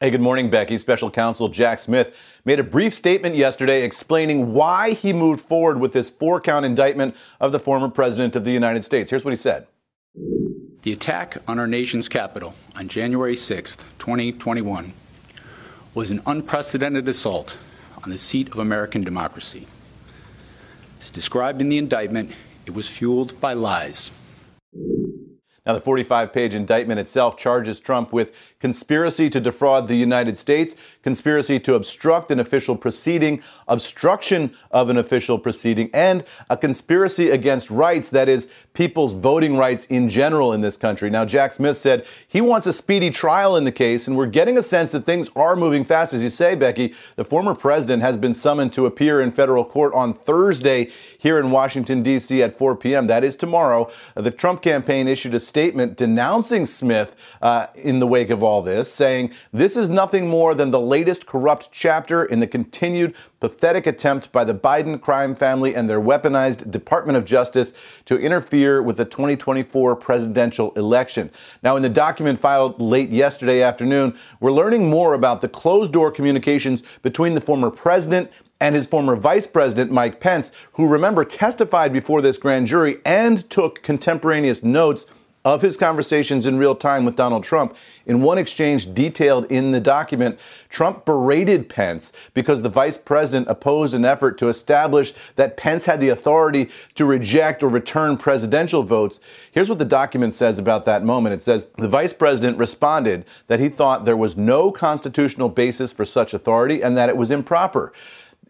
Hey, 0.00 0.08
good 0.08 0.22
morning, 0.22 0.48
Becky. 0.48 0.78
Special 0.78 1.10
counsel 1.10 1.48
Jack 1.48 1.78
Smith 1.80 2.16
made 2.46 2.58
a 2.58 2.64
brief 2.64 2.94
statement 2.94 3.34
yesterday 3.34 3.82
explaining 3.82 4.54
why 4.54 4.92
he 4.92 5.12
moved 5.12 5.40
forward 5.40 5.80
with 5.80 5.92
this 5.92 6.08
four 6.08 6.40
count 6.40 6.64
indictment 6.64 7.14
of 7.40 7.52
the 7.52 7.60
former 7.60 7.90
president 7.90 8.34
of 8.34 8.44
the 8.44 8.50
United 8.50 8.86
States. 8.86 9.10
Here's 9.10 9.26
what 9.26 9.32
he 9.32 9.36
said 9.36 9.66
The 10.80 10.94
attack 10.94 11.36
on 11.46 11.58
our 11.58 11.66
nation's 11.66 12.08
capital 12.08 12.54
on 12.74 12.88
January 12.88 13.36
6, 13.36 13.76
2021, 13.98 14.94
was 15.92 16.10
an 16.10 16.22
unprecedented 16.24 17.06
assault 17.06 17.58
on 18.02 18.08
the 18.08 18.16
seat 18.16 18.48
of 18.48 18.58
American 18.58 19.04
democracy. 19.04 19.66
As 21.00 21.10
described 21.10 21.60
in 21.60 21.68
the 21.68 21.78
indictment, 21.78 22.32
it 22.66 22.74
was 22.74 22.88
fueled 22.88 23.40
by 23.40 23.52
lies. 23.52 24.10
Now, 25.68 25.74
the 25.74 25.80
45 25.80 26.32
page 26.32 26.54
indictment 26.54 26.98
itself 26.98 27.36
charges 27.36 27.78
Trump 27.78 28.10
with 28.10 28.34
conspiracy 28.58 29.28
to 29.28 29.38
defraud 29.38 29.86
the 29.86 29.96
United 29.96 30.38
States, 30.38 30.74
conspiracy 31.02 31.60
to 31.60 31.74
obstruct 31.74 32.30
an 32.30 32.40
official 32.40 32.74
proceeding, 32.74 33.42
obstruction 33.68 34.54
of 34.70 34.88
an 34.88 34.96
official 34.96 35.38
proceeding, 35.38 35.90
and 35.92 36.24
a 36.48 36.56
conspiracy 36.56 37.28
against 37.28 37.70
rights, 37.70 38.08
that 38.08 38.30
is, 38.30 38.50
people's 38.72 39.12
voting 39.12 39.58
rights 39.58 39.84
in 39.86 40.08
general 40.08 40.54
in 40.54 40.62
this 40.62 40.78
country. 40.78 41.10
Now, 41.10 41.26
Jack 41.26 41.52
Smith 41.52 41.76
said 41.76 42.06
he 42.26 42.40
wants 42.40 42.66
a 42.66 42.72
speedy 42.72 43.10
trial 43.10 43.54
in 43.54 43.64
the 43.64 43.72
case, 43.72 44.08
and 44.08 44.16
we're 44.16 44.26
getting 44.26 44.56
a 44.56 44.62
sense 44.62 44.92
that 44.92 45.04
things 45.04 45.28
are 45.36 45.54
moving 45.54 45.84
fast. 45.84 46.14
As 46.14 46.22
you 46.22 46.30
say, 46.30 46.54
Becky, 46.54 46.94
the 47.16 47.24
former 47.26 47.54
president 47.54 48.02
has 48.02 48.16
been 48.16 48.32
summoned 48.32 48.72
to 48.72 48.86
appear 48.86 49.20
in 49.20 49.32
federal 49.32 49.66
court 49.66 49.92
on 49.92 50.14
Thursday 50.14 50.90
here 51.18 51.38
in 51.38 51.50
Washington, 51.50 52.02
D.C. 52.02 52.42
at 52.42 52.54
4 52.56 52.76
p.m. 52.76 53.06
That 53.06 53.24
is 53.24 53.36
tomorrow. 53.36 53.90
The 54.14 54.30
Trump 54.30 54.62
campaign 54.62 55.06
issued 55.06 55.34
a 55.34 55.40
statement 55.40 55.58
statement 55.68 55.96
denouncing 55.98 56.64
Smith 56.64 57.14
uh, 57.42 57.66
in 57.74 58.00
the 58.00 58.06
wake 58.06 58.30
of 58.30 58.42
all 58.42 58.62
this, 58.62 58.90
saying 58.90 59.32
this 59.52 59.76
is 59.76 59.88
nothing 59.88 60.28
more 60.28 60.54
than 60.54 60.70
the 60.70 60.80
latest 60.80 61.26
corrupt 61.26 61.70
chapter 61.70 62.24
in 62.24 62.40
the 62.40 62.46
continued 62.46 63.14
pathetic 63.40 63.86
attempt 63.86 64.32
by 64.32 64.44
the 64.44 64.54
Biden 64.54 65.00
crime 65.00 65.34
family 65.34 65.74
and 65.74 65.88
their 65.88 66.00
weaponized 66.00 66.70
Department 66.70 67.16
of 67.16 67.24
Justice 67.24 67.72
to 68.04 68.16
interfere 68.16 68.82
with 68.82 68.96
the 68.96 69.04
2024 69.04 69.96
presidential 69.96 70.72
election. 70.72 71.30
Now, 71.62 71.76
in 71.76 71.82
the 71.82 71.88
document 71.88 72.40
filed 72.40 72.80
late 72.80 73.10
yesterday 73.10 73.62
afternoon, 73.62 74.16
we're 74.40 74.52
learning 74.52 74.90
more 74.90 75.14
about 75.14 75.40
the 75.40 75.48
closed 75.48 75.92
door 75.92 76.10
communications 76.10 76.82
between 77.02 77.34
the 77.34 77.40
former 77.40 77.70
president 77.70 78.30
and 78.60 78.74
his 78.74 78.86
former 78.86 79.14
vice 79.14 79.46
president, 79.46 79.92
Mike 79.92 80.18
Pence, 80.18 80.50
who 80.72 80.88
remember 80.88 81.24
testified 81.24 81.92
before 81.92 82.20
this 82.20 82.38
grand 82.38 82.66
jury 82.66 82.98
and 83.04 83.48
took 83.50 83.82
contemporaneous 83.82 84.64
notes 84.64 85.06
of 85.44 85.62
his 85.62 85.76
conversations 85.76 86.46
in 86.46 86.58
real 86.58 86.74
time 86.74 87.04
with 87.04 87.16
Donald 87.16 87.44
Trump. 87.44 87.76
In 88.06 88.22
one 88.22 88.38
exchange 88.38 88.92
detailed 88.92 89.50
in 89.50 89.72
the 89.72 89.80
document, 89.80 90.38
Trump 90.68 91.04
berated 91.04 91.68
Pence 91.68 92.12
because 92.34 92.62
the 92.62 92.68
vice 92.68 92.98
president 92.98 93.48
opposed 93.48 93.94
an 93.94 94.04
effort 94.04 94.36
to 94.38 94.48
establish 94.48 95.14
that 95.36 95.56
Pence 95.56 95.86
had 95.86 96.00
the 96.00 96.08
authority 96.08 96.68
to 96.96 97.04
reject 97.04 97.62
or 97.62 97.68
return 97.68 98.16
presidential 98.16 98.82
votes. 98.82 99.20
Here's 99.52 99.68
what 99.68 99.78
the 99.78 99.84
document 99.84 100.34
says 100.34 100.58
about 100.58 100.84
that 100.86 101.04
moment 101.04 101.34
it 101.34 101.42
says 101.42 101.68
the 101.78 101.88
vice 101.88 102.12
president 102.12 102.58
responded 102.58 103.24
that 103.46 103.60
he 103.60 103.68
thought 103.68 104.04
there 104.04 104.16
was 104.16 104.36
no 104.36 104.72
constitutional 104.72 105.48
basis 105.48 105.92
for 105.92 106.04
such 106.04 106.34
authority 106.34 106.82
and 106.82 106.96
that 106.96 107.08
it 107.08 107.16
was 107.16 107.30
improper. 107.30 107.92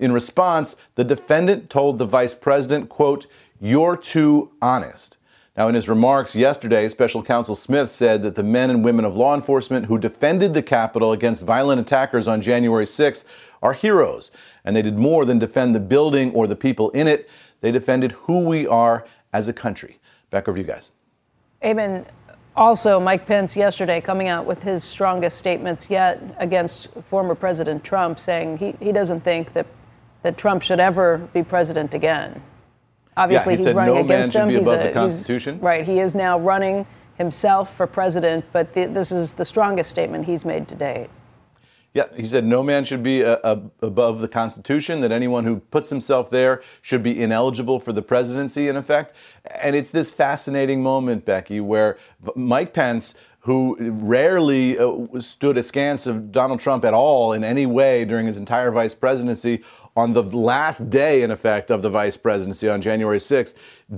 In 0.00 0.12
response, 0.12 0.76
the 0.94 1.04
defendant 1.04 1.68
told 1.68 1.98
the 1.98 2.06
vice 2.06 2.34
president, 2.34 2.88
quote, 2.88 3.26
you're 3.60 3.96
too 3.96 4.52
honest. 4.62 5.17
Now, 5.58 5.66
in 5.66 5.74
his 5.74 5.88
remarks 5.88 6.36
yesterday, 6.36 6.86
Special 6.86 7.20
Counsel 7.20 7.56
Smith 7.56 7.90
said 7.90 8.22
that 8.22 8.36
the 8.36 8.44
men 8.44 8.70
and 8.70 8.84
women 8.84 9.04
of 9.04 9.16
law 9.16 9.34
enforcement 9.34 9.86
who 9.86 9.98
defended 9.98 10.54
the 10.54 10.62
Capitol 10.62 11.10
against 11.10 11.44
violent 11.44 11.80
attackers 11.80 12.28
on 12.28 12.40
January 12.40 12.84
6th 12.84 13.24
are 13.60 13.72
heroes, 13.72 14.30
and 14.64 14.76
they 14.76 14.82
did 14.82 15.00
more 15.00 15.24
than 15.24 15.40
defend 15.40 15.74
the 15.74 15.80
building 15.80 16.32
or 16.32 16.46
the 16.46 16.54
people 16.54 16.90
in 16.90 17.08
it. 17.08 17.28
They 17.60 17.72
defended 17.72 18.12
who 18.12 18.38
we 18.38 18.68
are 18.68 19.04
as 19.32 19.48
a 19.48 19.52
country. 19.52 19.98
Back 20.30 20.46
over 20.46 20.56
to 20.56 20.62
you 20.62 20.68
guys. 20.68 20.92
Amen. 21.64 22.06
Also, 22.54 23.00
Mike 23.00 23.26
Pence 23.26 23.56
yesterday 23.56 24.00
coming 24.00 24.28
out 24.28 24.46
with 24.46 24.62
his 24.62 24.84
strongest 24.84 25.38
statements 25.38 25.90
yet 25.90 26.22
against 26.38 26.88
former 27.08 27.34
President 27.34 27.82
Trump, 27.82 28.20
saying 28.20 28.58
he, 28.58 28.76
he 28.78 28.92
doesn't 28.92 29.22
think 29.22 29.52
that, 29.54 29.66
that 30.22 30.38
Trump 30.38 30.62
should 30.62 30.78
ever 30.78 31.18
be 31.32 31.42
president 31.42 31.94
again. 31.94 32.40
Obviously, 33.18 33.54
yeah, 33.54 33.56
he 33.56 33.60
he's 33.60 33.66
said 33.66 33.76
running 33.76 33.94
no 33.94 34.00
against 34.00 34.34
man 34.34 34.48
should 34.48 34.54
him. 34.54 34.62
Be 34.62 34.68
above 34.68 34.80
a, 34.80 34.88
the 34.88 34.92
Constitution. 34.92 35.60
right. 35.60 35.84
He 35.84 35.98
is 35.98 36.14
now 36.14 36.38
running 36.38 36.86
himself 37.16 37.74
for 37.74 37.86
president, 37.86 38.44
but 38.52 38.72
the, 38.72 38.84
this 38.86 39.10
is 39.10 39.32
the 39.32 39.44
strongest 39.44 39.90
statement 39.90 40.24
he's 40.24 40.44
made 40.44 40.68
to 40.68 40.74
date. 40.76 41.10
Yeah, 41.94 42.04
he 42.14 42.24
said 42.26 42.44
no 42.44 42.62
man 42.62 42.84
should 42.84 43.02
be 43.02 43.24
uh, 43.24 43.38
uh, 43.42 43.60
above 43.82 44.20
the 44.20 44.28
Constitution, 44.28 45.00
that 45.00 45.10
anyone 45.10 45.44
who 45.44 45.56
puts 45.56 45.90
himself 45.90 46.30
there 46.30 46.62
should 46.80 47.02
be 47.02 47.20
ineligible 47.20 47.80
for 47.80 47.92
the 47.92 48.02
presidency, 48.02 48.68
in 48.68 48.76
effect. 48.76 49.14
And 49.60 49.74
it's 49.74 49.90
this 49.90 50.12
fascinating 50.12 50.82
moment, 50.82 51.24
Becky, 51.24 51.60
where 51.60 51.96
Mike 52.36 52.72
Pence, 52.72 53.14
who 53.48 53.74
rarely 53.80 54.78
uh, 54.78 54.92
stood 55.20 55.56
askance 55.56 56.06
of 56.06 56.30
Donald 56.30 56.60
Trump 56.60 56.84
at 56.84 56.92
all 56.92 57.32
in 57.32 57.42
any 57.42 57.64
way 57.64 58.04
during 58.04 58.26
his 58.26 58.36
entire 58.36 58.70
vice 58.70 58.94
presidency, 58.94 59.64
on 59.96 60.12
the 60.12 60.22
last 60.22 60.90
day, 60.90 61.22
in 61.22 61.30
effect, 61.30 61.70
of 61.70 61.80
the 61.80 61.88
vice 61.88 62.18
presidency 62.18 62.68
on 62.68 62.82
January 62.82 63.16
6th, 63.16 63.54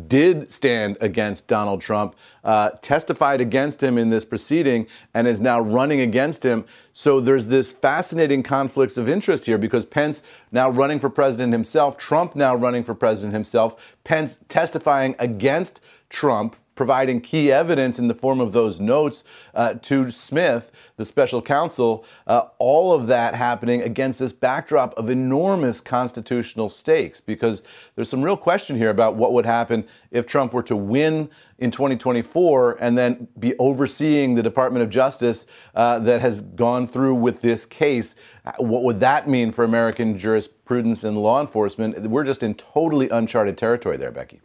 did 0.06 0.52
stand 0.52 0.96
against 1.00 1.48
Donald 1.48 1.80
Trump, 1.80 2.14
uh, 2.44 2.70
testified 2.80 3.40
against 3.40 3.82
him 3.82 3.98
in 3.98 4.08
this 4.08 4.24
proceeding, 4.24 4.86
and 5.14 5.26
is 5.26 5.40
now 5.40 5.60
running 5.60 6.00
against 6.00 6.44
him. 6.44 6.64
So 6.92 7.20
there's 7.20 7.48
this 7.48 7.72
fascinating 7.72 8.44
conflicts 8.44 8.96
of 8.96 9.08
interest 9.08 9.46
here 9.46 9.58
because 9.58 9.84
Pence 9.84 10.22
now 10.52 10.70
running 10.70 11.00
for 11.00 11.10
president 11.10 11.52
himself, 11.52 11.98
Trump 11.98 12.36
now 12.36 12.54
running 12.54 12.84
for 12.84 12.94
president 12.94 13.34
himself, 13.34 13.96
Pence 14.04 14.38
testifying 14.48 15.16
against 15.18 15.80
Trump 16.08 16.54
providing 16.80 17.20
key 17.20 17.52
evidence 17.52 17.98
in 17.98 18.08
the 18.08 18.14
form 18.14 18.40
of 18.40 18.54
those 18.54 18.80
notes 18.80 19.22
uh, 19.52 19.74
to 19.74 20.10
Smith, 20.10 20.72
the 20.96 21.04
special 21.04 21.42
counsel, 21.42 22.06
uh, 22.26 22.44
all 22.58 22.94
of 22.94 23.06
that 23.06 23.34
happening 23.34 23.82
against 23.82 24.18
this 24.18 24.32
backdrop 24.32 24.96
of 24.96 25.10
enormous 25.10 25.78
constitutional 25.78 26.70
stakes 26.70 27.20
because 27.20 27.62
there's 27.94 28.08
some 28.08 28.22
real 28.22 28.34
question 28.34 28.78
here 28.78 28.88
about 28.88 29.14
what 29.14 29.34
would 29.34 29.44
happen 29.44 29.86
if 30.10 30.26
Trump 30.26 30.54
were 30.54 30.62
to 30.62 30.74
win 30.74 31.28
in 31.58 31.70
2024 31.70 32.78
and 32.80 32.96
then 32.96 33.28
be 33.38 33.54
overseeing 33.58 34.34
the 34.34 34.42
Department 34.42 34.82
of 34.82 34.88
Justice 34.88 35.44
uh, 35.74 35.98
that 35.98 36.22
has 36.22 36.40
gone 36.40 36.86
through 36.86 37.14
with 37.14 37.42
this 37.42 37.66
case. 37.66 38.14
What 38.56 38.84
would 38.84 39.00
that 39.00 39.28
mean 39.28 39.52
for 39.52 39.66
American 39.66 40.16
jurisprudence 40.16 41.04
and 41.04 41.18
law 41.18 41.42
enforcement? 41.42 42.00
We're 42.08 42.24
just 42.24 42.42
in 42.42 42.54
totally 42.54 43.10
uncharted 43.10 43.58
territory 43.58 43.98
there, 43.98 44.10
Becky. 44.10 44.40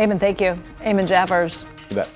Eamon, 0.00 0.18
thank 0.18 0.40
you. 0.40 0.58
Eamon 0.80 1.06
Javers. 1.06 1.66
You 1.90 1.96
bet. 1.96 2.08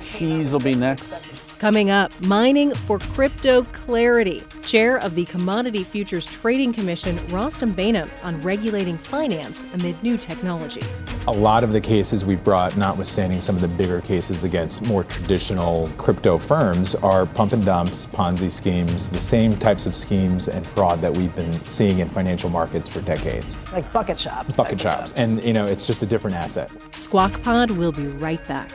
Cheese 0.00 0.52
will 0.52 0.60
be 0.60 0.76
next. 0.76 1.31
Coming 1.62 1.90
up, 1.90 2.10
mining 2.22 2.72
for 2.72 2.98
crypto 2.98 3.62
clarity. 3.70 4.42
Chair 4.64 4.96
of 4.96 5.14
the 5.14 5.24
Commodity 5.26 5.84
Futures 5.84 6.26
Trading 6.26 6.72
Commission, 6.72 7.16
Rostin 7.28 7.72
Behnam, 7.72 8.10
on 8.24 8.40
regulating 8.40 8.98
finance 8.98 9.64
amid 9.74 10.02
new 10.02 10.18
technology. 10.18 10.82
A 11.28 11.30
lot 11.30 11.62
of 11.62 11.70
the 11.70 11.80
cases 11.80 12.24
we 12.24 12.34
brought, 12.34 12.76
notwithstanding 12.76 13.40
some 13.40 13.54
of 13.54 13.62
the 13.62 13.68
bigger 13.68 14.00
cases 14.00 14.42
against 14.42 14.82
more 14.82 15.04
traditional 15.04 15.86
crypto 15.98 16.36
firms, 16.36 16.96
are 16.96 17.26
pump 17.26 17.52
and 17.52 17.64
dumps, 17.64 18.06
Ponzi 18.06 18.50
schemes, 18.50 19.08
the 19.08 19.20
same 19.20 19.56
types 19.56 19.86
of 19.86 19.94
schemes 19.94 20.48
and 20.48 20.66
fraud 20.66 21.00
that 21.00 21.16
we've 21.16 21.36
been 21.36 21.64
seeing 21.64 22.00
in 22.00 22.08
financial 22.08 22.50
markets 22.50 22.88
for 22.88 23.02
decades. 23.02 23.56
Like 23.72 23.92
bucket 23.92 24.18
shops. 24.18 24.56
Bucket 24.56 24.80
shops. 24.80 25.12
And, 25.12 25.40
you 25.44 25.52
know, 25.52 25.66
it's 25.66 25.86
just 25.86 26.02
a 26.02 26.06
different 26.06 26.34
asset. 26.34 26.72
Squawk 26.96 27.40
Pod 27.44 27.70
will 27.70 27.92
be 27.92 28.08
right 28.08 28.44
back. 28.48 28.68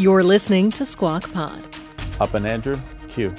You're 0.00 0.22
listening 0.22 0.70
to 0.70 0.86
Squawk 0.86 1.30
Pod. 1.30 1.62
Up 2.20 2.32
and 2.32 2.46
Andrew, 2.46 2.80
Q. 3.10 3.34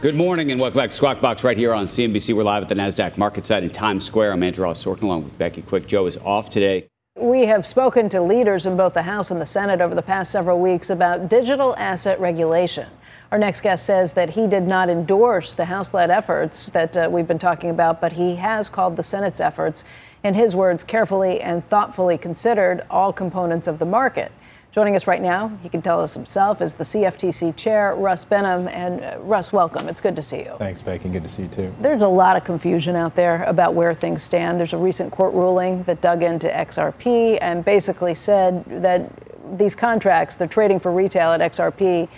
Good 0.00 0.14
morning 0.14 0.50
and 0.50 0.58
welcome 0.58 0.78
back 0.78 0.88
to 0.88 0.96
Squawk 0.96 1.20
Box 1.20 1.44
right 1.44 1.58
here 1.58 1.74
on 1.74 1.84
CNBC. 1.84 2.34
We're 2.34 2.42
live 2.42 2.62
at 2.62 2.70
the 2.70 2.74
NASDAQ 2.74 3.18
market 3.18 3.44
site 3.44 3.64
in 3.64 3.68
Times 3.68 4.02
Square. 4.02 4.32
I'm 4.32 4.42
Andrew 4.42 4.64
Ross 4.64 4.82
Sorkin 4.82 5.02
along 5.02 5.24
with 5.24 5.36
Becky 5.36 5.60
Quick. 5.60 5.86
Joe 5.86 6.06
is 6.06 6.16
off 6.16 6.48
today. 6.48 6.88
We 7.18 7.42
have 7.42 7.66
spoken 7.66 8.08
to 8.08 8.22
leaders 8.22 8.64
in 8.64 8.78
both 8.78 8.94
the 8.94 9.02
House 9.02 9.30
and 9.30 9.38
the 9.38 9.44
Senate 9.44 9.82
over 9.82 9.94
the 9.94 10.00
past 10.00 10.32
several 10.32 10.58
weeks 10.58 10.88
about 10.88 11.28
digital 11.28 11.76
asset 11.76 12.18
regulation. 12.18 12.88
Our 13.30 13.36
next 13.36 13.60
guest 13.60 13.84
says 13.84 14.14
that 14.14 14.30
he 14.30 14.46
did 14.46 14.62
not 14.62 14.88
endorse 14.88 15.52
the 15.52 15.66
House 15.66 15.92
led 15.92 16.08
efforts 16.08 16.70
that 16.70 16.96
uh, 16.96 17.10
we've 17.12 17.28
been 17.28 17.38
talking 17.38 17.68
about, 17.68 18.00
but 18.00 18.14
he 18.14 18.36
has 18.36 18.70
called 18.70 18.96
the 18.96 19.02
Senate's 19.02 19.38
efforts, 19.38 19.84
in 20.22 20.32
his 20.32 20.56
words, 20.56 20.82
carefully 20.82 21.42
and 21.42 21.68
thoughtfully 21.68 22.16
considered 22.16 22.86
all 22.88 23.12
components 23.12 23.66
of 23.68 23.78
the 23.78 23.84
market. 23.84 24.32
Joining 24.74 24.96
us 24.96 25.06
right 25.06 25.22
now, 25.22 25.56
he 25.62 25.68
can 25.68 25.82
tell 25.82 26.00
us 26.00 26.14
himself, 26.14 26.60
is 26.60 26.74
the 26.74 26.82
CFTC 26.82 27.54
chair, 27.54 27.94
Russ 27.94 28.24
Behnam. 28.24 28.68
And 28.74 29.04
uh, 29.04 29.20
Russ, 29.20 29.52
welcome. 29.52 29.88
It's 29.88 30.00
good 30.00 30.16
to 30.16 30.22
see 30.22 30.38
you. 30.38 30.56
Thanks, 30.58 30.82
Becky. 30.82 31.08
Good 31.08 31.22
to 31.22 31.28
see 31.28 31.42
you 31.42 31.48
too. 31.48 31.72
There's 31.80 32.02
a 32.02 32.08
lot 32.08 32.36
of 32.36 32.42
confusion 32.42 32.96
out 32.96 33.14
there 33.14 33.44
about 33.44 33.74
where 33.74 33.94
things 33.94 34.24
stand. 34.24 34.58
There's 34.58 34.72
a 34.72 34.76
recent 34.76 35.12
court 35.12 35.32
ruling 35.32 35.84
that 35.84 36.00
dug 36.00 36.24
into 36.24 36.48
XRP 36.48 37.38
and 37.40 37.64
basically 37.64 38.14
said 38.14 38.64
that 38.82 39.12
these 39.56 39.76
contracts, 39.76 40.34
they're 40.36 40.48
trading 40.48 40.80
for 40.80 40.90
retail 40.90 41.30
at 41.30 41.38
XRP, 41.52 42.08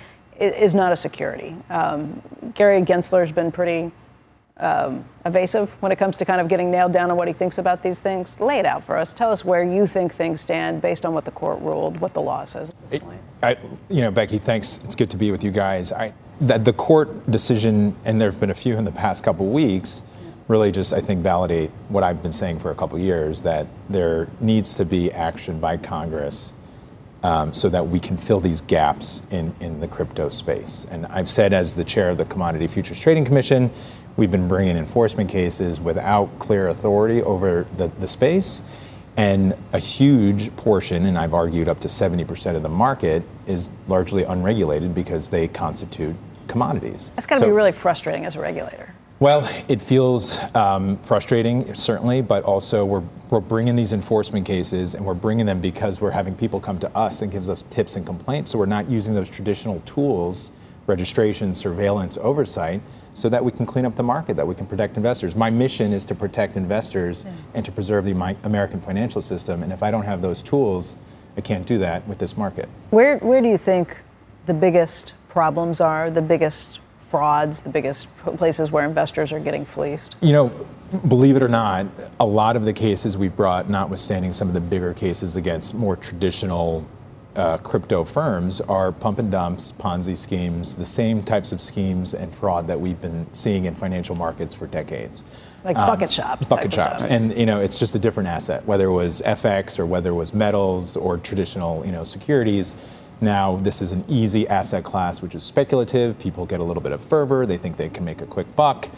is 0.40 0.75
not 0.75 0.92
a 0.92 0.96
security. 0.96 1.54
Um, 1.68 2.22
Gary 2.54 2.80
Gensler 2.80 3.20
has 3.20 3.32
been 3.32 3.52
pretty 3.52 3.92
um, 4.58 5.04
evasive 5.26 5.70
when 5.82 5.92
it 5.92 5.96
comes 5.96 6.16
to 6.16 6.25
kind 6.25 6.40
of 6.40 6.48
getting 6.48 6.70
nailed 6.70 6.92
down 6.92 7.10
on 7.10 7.16
what 7.16 7.28
he 7.28 7.34
thinks 7.34 7.58
about 7.58 7.82
these 7.82 8.00
things. 8.00 8.40
Lay 8.40 8.58
it 8.58 8.66
out 8.66 8.82
for 8.82 8.96
us. 8.96 9.12
Tell 9.12 9.30
us 9.30 9.44
where 9.44 9.62
you 9.62 9.86
think 9.86 10.12
things 10.12 10.40
stand 10.40 10.80
based 10.80 11.04
on 11.04 11.12
what 11.12 11.25
the 11.25 11.30
court 11.30 11.60
ruled, 11.60 11.98
what 12.00 12.14
the 12.14 12.22
law 12.22 12.44
says 12.44 12.70
at 12.70 12.78
this 12.82 12.92
it, 12.94 13.02
point. 13.02 13.20
I, 13.42 13.56
you 13.90 14.00
know, 14.00 14.10
Becky, 14.10 14.38
thanks. 14.38 14.80
It's 14.82 14.94
good 14.94 15.10
to 15.10 15.16
be 15.16 15.30
with 15.30 15.44
you 15.44 15.50
guys. 15.50 15.92
I, 15.92 16.14
that 16.40 16.64
the 16.64 16.72
court 16.72 17.30
decision, 17.30 17.94
and 18.04 18.20
there 18.20 18.30
have 18.30 18.40
been 18.40 18.50
a 18.50 18.54
few 18.54 18.76
in 18.76 18.84
the 18.84 18.92
past 18.92 19.25
couple 19.25 19.46
weeks, 19.46 20.02
really 20.48 20.70
just 20.72 20.92
I 20.92 21.00
think 21.00 21.22
validate 21.22 21.70
what 21.88 22.04
I've 22.04 22.22
been 22.22 22.32
saying 22.32 22.60
for 22.60 22.70
a 22.70 22.75
couple 22.75 22.98
years 22.98 23.42
that 23.42 23.66
there 23.90 24.28
needs 24.40 24.75
to 24.76 24.84
be 24.84 25.12
action 25.12 25.60
by 25.60 25.76
Congress. 25.76 26.54
Um, 27.22 27.52
so 27.52 27.68
that 27.70 27.88
we 27.88 27.98
can 27.98 28.16
fill 28.16 28.38
these 28.38 28.60
gaps 28.60 29.22
in, 29.32 29.52
in 29.58 29.80
the 29.80 29.88
crypto 29.88 30.28
space. 30.28 30.86
And 30.90 31.06
I've 31.06 31.28
said, 31.28 31.52
as 31.52 31.75
the 31.75 31.82
chair 31.82 32.10
of 32.10 32.18
the 32.18 32.25
Commodity 32.26 32.68
Futures 32.68 33.00
Trading 33.00 33.25
Commission, 33.25 33.70
We've 34.16 34.30
been 34.30 34.49
bringing 34.49 34.76
enforcement 34.76 35.28
cases 35.28 35.80
without 35.80 36.38
clear 36.38 36.68
authority 36.68 37.23
over 37.23 37.66
the, 37.76 37.88
the 38.00 38.08
space. 38.08 38.62
And 39.18 39.54
a 39.73 39.78
huge 39.78 40.54
portion, 40.56 41.06
and 41.06 41.18
I've 41.18 41.35
argued 41.35 41.68
up 41.68 41.80
to 41.80 41.88
70% 41.88 42.54
of 42.54 42.62
the 42.62 42.68
market, 42.68 43.23
is 43.46 43.70
largely 43.88 44.25
unregulated 44.25 44.94
because 44.94 45.30
they 45.30 45.49
constitute 45.49 46.14
commodities. 46.49 47.11
That's 47.14 47.26
got 47.26 47.37
to 47.37 47.40
so, 47.42 47.46
be 47.46 47.52
really 47.52 47.73
frustrating 47.73 48.25
as 48.25 48.37
a 48.37 48.40
regulator. 48.40 48.94
Well, 49.18 49.49
it 49.68 49.80
feels 49.80 50.38
um, 50.54 50.99
frustrating, 50.99 51.75
certainly, 51.75 52.20
but 52.20 52.44
also 52.44 52.85
we're, 52.85 53.02
we're 53.30 53.40
bringing 53.40 53.75
these 53.75 53.94
enforcement 53.94 54.46
cases 54.46 54.94
and 54.94 55.04
we're 55.06 55.14
bringing 55.14 55.46
them 55.46 55.61
because 55.61 56.02
we're 56.02 56.11
having 56.11 56.35
people 56.35 56.61
come 56.61 56.78
to 56.80 56.96
us 56.96 57.23
and 57.23 57.32
gives 57.32 57.49
us 57.49 57.64
tips 57.70 57.96
and 57.96 58.04
complaints. 58.04 58.50
So 58.50 58.58
we're 58.58 58.66
not 58.66 58.90
using 58.90 59.14
those 59.14 59.30
traditional 59.30 59.80
tools, 59.80 60.52
registration, 60.87 61.55
surveillance, 61.55 62.16
oversight, 62.19 62.81
so 63.14 63.28
that 63.28 63.45
we 63.45 63.50
can 63.50 63.66
clean 63.66 63.85
up 63.85 63.97
the 63.97 64.02
market, 64.02 64.37
that 64.37 64.47
we 64.47 64.55
can 64.55 64.66
protect 64.66 64.97
investors. 64.97 65.35
My 65.35 65.50
mission 65.50 65.93
is 65.93 66.05
to 66.07 66.14
protect 66.14 66.57
investors 66.57 67.25
yeah. 67.25 67.33
and 67.55 67.64
to 67.64 67.73
preserve 67.73 68.05
the 68.05 68.37
American 68.45 68.81
financial 68.81 69.21
system. 69.21 69.62
And 69.62 69.73
if 69.73 69.83
I 69.83 69.90
don't 69.90 70.05
have 70.05 70.23
those 70.23 70.43
tools, 70.43 70.97
I 71.37 71.40
can't 71.40 71.66
do 71.66 71.78
that 71.78 72.07
with 72.07 72.19
this 72.19 72.37
market. 72.37 72.69
Where, 72.90 73.19
where 73.19 73.40
do 73.40 73.49
you 73.49 73.59
think 73.59 73.97
the 74.47 74.55
biggest 74.55 75.14
problems 75.28 75.81
are, 75.81 76.11
the 76.11 76.23
biggest 76.23 76.81
frauds, 76.97 77.61
the 77.61 77.71
biggest 77.71 78.09
places 78.37 78.73
where 78.73 78.85
investors 78.85 79.33
are 79.33 79.40
getting 79.40 79.64
fleeced? 79.64 80.16
You 80.21 80.33
know, 80.33 80.69
believe 81.09 81.37
it 81.37 81.43
or 81.43 81.49
not, 81.49 81.87
a 82.21 82.26
lot 82.26 82.57
of 82.57 82.64
the 82.64 82.73
cases 82.73 83.16
we've 83.16 83.37
brought, 83.37 83.69
notwithstanding 83.69 84.33
some 84.33 84.49
of 84.49 84.55
the 84.55 84.61
bigger 84.61 84.93
cases 84.95 85.37
against 85.37 85.75
more 85.75 85.97
traditional 85.97 86.87
uh, 87.37 87.59
crypto 87.59 88.05
firms, 88.05 88.61
are 88.62 88.93
pump 88.93 89.19
and 89.19 89.31
dumps, 89.31 89.73
Ponzi 89.73 90.16
schemes, 90.16 90.75
the 90.75 90.85
same 90.85 91.23
types 91.23 91.52
of 91.52 91.61
schemes 91.61 92.14
and 92.14 92.35
fraud 92.35 92.66
that 92.66 92.81
we've 92.81 93.00
been 93.00 93.26
seeing 93.33 93.66
in 93.66 93.75
financial 93.75 94.16
markets 94.16 94.55
for 94.55 94.66
decades. 94.66 95.23
Like 95.64 95.76
um, 95.76 95.87
bucket 95.87 96.11
shops. 96.11 96.49
Bucket 96.49 96.73
shops, 96.73 97.05
and 97.05 97.37
you 97.37 97.47
know 97.47 97.61
it's 97.61 97.78
just 97.78 97.95
a 97.95 97.99
different 97.99 98.28
asset, 98.28 98.64
whether 98.66 98.87
it 98.87 98.93
was 98.93 99.23
FX 99.23 99.78
or 99.78 99.87
whether 99.87 100.11
it 100.11 100.14
was 100.14 100.33
metals 100.33 100.97
or 100.97 101.19
traditional 101.19 101.85
you 101.85 101.93
know 101.93 102.05
securities 102.05 102.76
now, 103.21 103.57
this 103.57 103.81
is 103.81 103.93
an 103.93 104.05
easy 104.09 104.47
asset 104.47 104.85
class, 104.85 105.23
which 105.23 105.35
is 105.35 105.43
speculative. 105.43 106.19
People 106.19 106.45
get 106.45 106.61
a 106.61 106.62
little 106.62 106.83
bit 106.83 106.93
of 106.93 107.02
fervor. 107.02 107.47
They 107.47 107.57
think 107.57 107.76
they 107.76 107.88
can 107.88 108.05
make 108.05 108.21
a 108.21 108.26
quick 108.26 108.55
buck. 108.57 108.90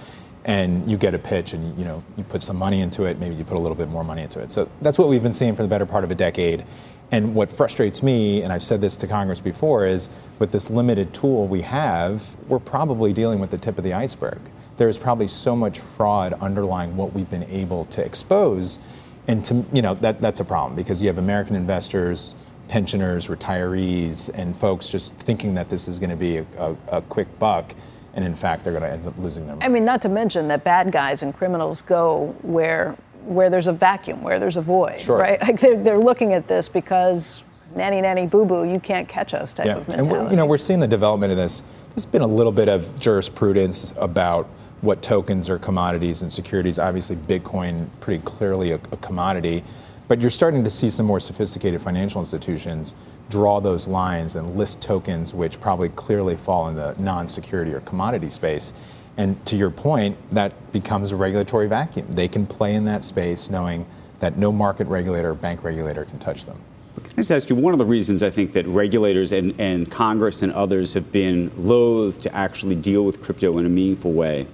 And 0.48 0.90
you 0.90 0.96
get 0.96 1.14
a 1.14 1.18
pitch 1.18 1.52
and 1.52 1.78
you 1.78 1.84
know 1.84 2.02
you 2.16 2.24
put 2.24 2.42
some 2.42 2.56
money 2.56 2.80
into 2.80 3.04
it, 3.04 3.18
maybe 3.18 3.36
you 3.36 3.44
put 3.44 3.56
a 3.56 3.60
little 3.60 3.76
bit 3.76 3.88
more 3.88 4.02
money 4.02 4.22
into 4.22 4.40
it. 4.40 4.50
So 4.50 4.68
that's 4.80 4.98
what 4.98 5.08
we've 5.08 5.22
been 5.22 5.32
seeing 5.32 5.54
for 5.54 5.62
the 5.62 5.68
better 5.68 5.86
part 5.86 6.02
of 6.04 6.10
a 6.10 6.14
decade. 6.16 6.64
And 7.12 7.34
what 7.34 7.52
frustrates 7.52 8.02
me, 8.02 8.42
and 8.42 8.52
I've 8.52 8.62
said 8.62 8.80
this 8.80 8.96
to 8.98 9.06
Congress 9.06 9.40
before, 9.40 9.86
is 9.86 10.10
with 10.38 10.50
this 10.50 10.68
limited 10.68 11.14
tool 11.14 11.46
we 11.46 11.62
have, 11.62 12.36
we're 12.48 12.58
probably 12.58 13.12
dealing 13.12 13.38
with 13.38 13.50
the 13.50 13.58
tip 13.58 13.78
of 13.78 13.84
the 13.84 13.92
iceberg. 13.92 14.40
There 14.78 14.88
is 14.88 14.98
probably 14.98 15.28
so 15.28 15.54
much 15.54 15.80
fraud 15.80 16.34
underlying 16.34 16.96
what 16.96 17.12
we've 17.12 17.30
been 17.30 17.44
able 17.44 17.84
to 17.86 18.04
expose. 18.04 18.78
And 19.26 19.44
to 19.44 19.64
you 19.72 19.82
know 19.82 19.94
that 19.96 20.20
that's 20.22 20.40
a 20.40 20.44
problem 20.44 20.74
because 20.74 21.02
you 21.02 21.08
have 21.08 21.18
American 21.18 21.56
investors 21.56 22.34
pensioners, 22.68 23.28
retirees, 23.28 24.30
and 24.34 24.56
folks 24.56 24.88
just 24.88 25.16
thinking 25.16 25.54
that 25.54 25.68
this 25.68 25.88
is 25.88 25.98
going 25.98 26.10
to 26.10 26.16
be 26.16 26.36
a, 26.36 26.46
a, 26.58 26.76
a 26.88 27.02
quick 27.02 27.38
buck 27.38 27.74
and 28.14 28.24
in 28.24 28.34
fact 28.34 28.64
they're 28.64 28.72
going 28.72 28.82
to 28.82 28.90
end 28.90 29.06
up 29.06 29.16
losing 29.18 29.46
their 29.46 29.56
money. 29.56 29.66
I 29.66 29.68
mean, 29.68 29.84
not 29.84 30.02
to 30.02 30.08
mention 30.08 30.48
that 30.48 30.64
bad 30.64 30.90
guys 30.92 31.22
and 31.22 31.34
criminals 31.34 31.82
go 31.82 32.34
where 32.42 32.96
where 33.24 33.50
there's 33.50 33.66
a 33.66 33.72
vacuum, 33.72 34.22
where 34.22 34.38
there's 34.38 34.56
a 34.56 34.62
void, 34.62 35.00
sure. 35.00 35.18
right? 35.18 35.40
Like 35.42 35.60
they're, 35.60 35.82
they're 35.82 35.98
looking 35.98 36.32
at 36.32 36.48
this 36.48 36.68
because 36.68 37.42
nanny 37.74 38.00
nanny 38.00 38.26
boo 38.26 38.46
boo, 38.46 38.66
you 38.66 38.80
can't 38.80 39.06
catch 39.06 39.34
us 39.34 39.52
type 39.52 39.66
yeah. 39.66 39.76
of 39.76 39.88
mentality. 39.88 40.14
And 40.14 40.24
we're, 40.24 40.30
you 40.30 40.36
know, 40.36 40.46
we're 40.46 40.58
seeing 40.58 40.80
the 40.80 40.88
development 40.88 41.30
of 41.30 41.36
this. 41.36 41.62
There's 41.90 42.06
been 42.06 42.22
a 42.22 42.26
little 42.26 42.52
bit 42.52 42.68
of 42.68 42.98
jurisprudence 42.98 43.92
about 43.98 44.46
what 44.80 45.02
tokens 45.02 45.50
are 45.50 45.58
commodities 45.58 46.22
and 46.22 46.32
securities. 46.32 46.78
Obviously, 46.78 47.16
Bitcoin 47.16 47.88
pretty 48.00 48.22
clearly 48.24 48.72
a, 48.72 48.76
a 48.76 48.96
commodity. 48.98 49.64
But 50.06 50.22
you're 50.22 50.30
starting 50.30 50.64
to 50.64 50.70
see 50.70 50.88
some 50.88 51.04
more 51.04 51.20
sophisticated 51.20 51.82
financial 51.82 52.22
institutions 52.22 52.94
draw 53.30 53.60
those 53.60 53.86
lines 53.86 54.36
and 54.36 54.56
list 54.56 54.82
tokens 54.82 55.34
which 55.34 55.60
probably 55.60 55.88
clearly 55.90 56.36
fall 56.36 56.68
in 56.68 56.76
the 56.76 56.94
non 56.98 57.28
security 57.28 57.72
or 57.72 57.80
commodity 57.80 58.30
space. 58.30 58.74
And 59.16 59.44
to 59.46 59.56
your 59.56 59.70
point, 59.70 60.16
that 60.32 60.72
becomes 60.72 61.10
a 61.10 61.16
regulatory 61.16 61.66
vacuum. 61.66 62.06
They 62.08 62.28
can 62.28 62.46
play 62.46 62.74
in 62.74 62.84
that 62.84 63.02
space 63.02 63.50
knowing 63.50 63.84
that 64.20 64.36
no 64.36 64.52
market 64.52 64.86
regulator 64.86 65.30
or 65.30 65.34
bank 65.34 65.64
regulator 65.64 66.04
can 66.04 66.18
touch 66.18 66.46
them. 66.46 66.58
Can 67.02 67.12
I 67.12 67.16
just 67.16 67.30
ask 67.30 67.50
you, 67.50 67.56
one 67.56 67.72
of 67.72 67.78
the 67.78 67.84
reasons 67.84 68.22
I 68.22 68.30
think 68.30 68.52
that 68.52 68.66
regulators 68.66 69.32
and, 69.32 69.54
and 69.60 69.90
Congress 69.90 70.42
and 70.42 70.52
others 70.52 70.94
have 70.94 71.12
been 71.12 71.52
loath 71.56 72.20
to 72.22 72.34
actually 72.34 72.76
deal 72.76 73.04
with 73.04 73.22
crypto 73.22 73.58
in 73.58 73.66
a 73.66 73.68
meaningful 73.68 74.12
way 74.12 74.46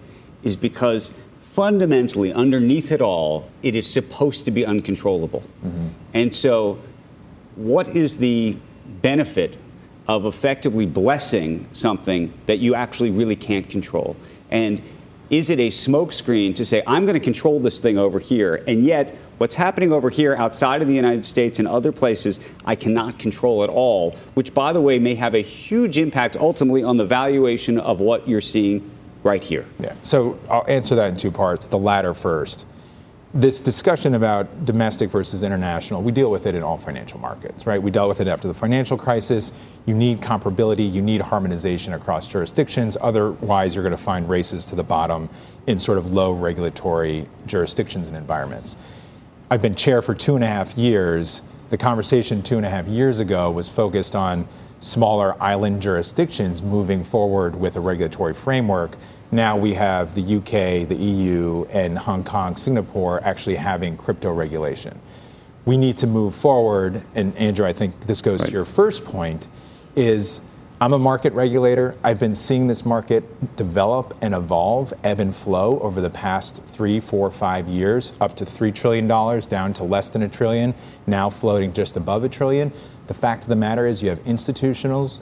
is 0.43 0.57
because 0.57 1.15
fundamentally, 1.41 2.33
underneath 2.33 2.91
it 2.91 3.01
all, 3.01 3.49
it 3.63 3.77
is 3.77 3.91
supposed 3.91 4.45
to 4.45 4.51
be 4.51 4.67
uncontrollable. 4.67 5.41
Mm-hmm. 5.65 5.89
And 6.13 6.35
so, 6.35 6.81
what 7.57 7.89
is 7.89 8.17
the 8.17 8.57
benefit 9.03 9.57
of 10.07 10.27
effectively 10.27 10.87
blessing 10.87 11.67
something 11.73 12.33
that 12.47 12.59
you 12.59 12.75
actually 12.75 13.11
really 13.11 13.37
can't 13.37 13.69
control? 13.69 14.17
And 14.51 14.83
is 15.31 15.49
it 15.51 15.59
a 15.59 15.69
smokescreen 15.69 16.55
to 16.57 16.65
say, 16.65 16.83
I'm 16.87 17.07
going 17.07 17.15
to 17.15 17.25
control 17.25 17.59
this 17.59 17.79
thing 17.79 17.97
over 17.97 18.19
here, 18.19 18.63
and 18.67 18.85
yet 18.85 19.17
what's 19.39 19.55
happening 19.55 19.93
over 19.93 20.11
here 20.11 20.37
outside 20.37 20.83
of 20.83 20.89
the 20.89 20.95
United 20.95 21.25
States 21.25 21.59
and 21.59 21.67
other 21.67 21.93
places, 21.93 22.41
I 22.65 22.77
cannot 22.77 23.19
control 23.19 23.65
at 23.65 23.71
all, 23.71 24.13
which, 24.35 24.53
by 24.53 24.73
the 24.73 24.81
way, 24.81 24.99
may 24.99 25.15
have 25.15 25.35
a 25.35 25.41
huge 25.41 25.99
impact 25.99 26.37
ultimately 26.37 26.85
on 26.85 26.97
the 26.97 27.07
valuation 27.07 27.79
of 27.79 28.01
what 28.01 28.29
you're 28.29 28.41
seeing 28.41 28.91
right 29.23 29.43
here? 29.43 29.65
Yeah. 29.81 29.95
So 30.03 30.39
I'll 30.51 30.69
answer 30.69 30.95
that 30.97 31.09
in 31.09 31.17
two 31.17 31.31
parts. 31.31 31.67
The 31.67 31.79
latter 31.79 32.15
first. 32.15 32.67
This 33.37 33.59
discussion 33.59 34.15
about 34.15 34.65
domestic 34.65 35.11
versus 35.11 35.43
international, 35.43 36.03
we 36.03 36.13
deal 36.13 36.31
with 36.31 36.47
it 36.47 36.55
in 36.55 36.63
all 36.63 36.79
financial 36.79 37.19
markets, 37.19 37.67
right? 37.67 37.83
We 37.83 37.91
dealt 37.91 38.09
with 38.09 38.21
it 38.21 38.29
after 38.29 38.47
the 38.47 38.55
financial 38.55 38.97
crisis. 38.97 39.53
You 39.87 39.95
need 39.95 40.21
comparability, 40.21 40.91
you 40.91 41.03
need 41.03 41.21
harmonization 41.21 41.95
across 41.95 42.29
jurisdictions. 42.29 42.97
Otherwise, 43.01 43.75
you're 43.75 43.83
going 43.83 43.91
to 43.91 44.01
find 44.01 44.29
races 44.29 44.65
to 44.67 44.77
the 44.77 44.85
bottom 44.85 45.29
in 45.67 45.81
sort 45.81 45.99
of 45.99 46.13
low 46.13 46.31
regulatory 46.31 47.27
jurisdictions 47.45 48.07
and 48.07 48.17
environments. 48.17 48.77
I've 49.51 49.61
been 49.61 49.75
chair 49.75 50.01
for 50.01 50.15
two 50.15 50.37
and 50.37 50.45
a 50.45 50.49
half 50.49 50.79
years. 50.79 51.43
The 51.71 51.77
conversation 51.77 52.41
two 52.41 52.57
and 52.57 52.65
a 52.65 52.71
half 52.71 52.87
years 52.87 53.19
ago 53.19 53.51
was 53.51 53.69
focused 53.69 54.15
on 54.15 54.47
smaller 54.85 55.41
island 55.43 55.81
jurisdictions 55.81 56.63
moving 56.63 57.03
forward 57.03 57.57
with 57.57 57.77
a 57.77 57.81
regulatory 57.81 58.35
framework. 58.35 58.97
Now 59.33 59.57
we 59.57 59.75
have 59.75 60.15
the 60.15 60.37
UK, 60.37 60.87
the 60.87 60.95
EU, 60.95 61.65
and 61.71 61.99
Hong 61.99 62.23
Kong, 62.23 62.57
Singapore 62.57 63.25
actually 63.25 63.57
having 63.57 63.97
crypto 63.97 64.33
regulation. 64.33 64.99
We 65.65 65.79
need 65.79 65.97
to 65.99 66.07
move 66.07 66.35
forward, 66.35 67.03
and 67.15 67.35
Andrew, 67.39 67.65
I 67.65 67.73
think 67.73 68.01
this 68.01 68.21
goes 68.21 68.41
right. 68.41 68.49
to 68.49 68.53
your 68.53 68.67
first 68.67 69.07
point, 69.07 69.49
is 69.97 70.43
I'm 70.81 70.93
a 70.93 70.99
market 70.99 71.33
regulator. 71.33 71.97
I've 72.05 72.19
been 72.19 72.35
seeing 72.35 72.67
this 72.67 72.85
market 72.85 73.57
develop 73.57 74.15
and 74.21 74.35
evolve, 74.35 74.93
ebb 75.03 75.19
and 75.19 75.35
flow 75.35 75.79
over 75.81 76.03
the 76.03 76.11
past 76.11 76.63
three, 76.65 77.01
four, 77.01 77.31
five 77.31 77.69
years, 77.69 78.13
up 78.21 78.37
to 78.37 78.45
$3 78.45 78.75
trillion, 78.75 79.07
down 79.07 79.73
to 79.73 79.85
less 79.85 80.11
than 80.11 80.23
a 80.23 80.29
trillion, 80.29 80.75
now 81.07 81.31
floating 81.31 81.73
just 81.73 81.97
above 81.97 82.23
a 82.25 82.29
trillion. 82.29 82.71
The 83.07 83.15
fact 83.15 83.45
of 83.45 83.49
the 83.49 83.57
matter 83.57 83.87
is, 83.87 84.03
you 84.03 84.09
have 84.09 84.21
institutionals, 84.25 85.21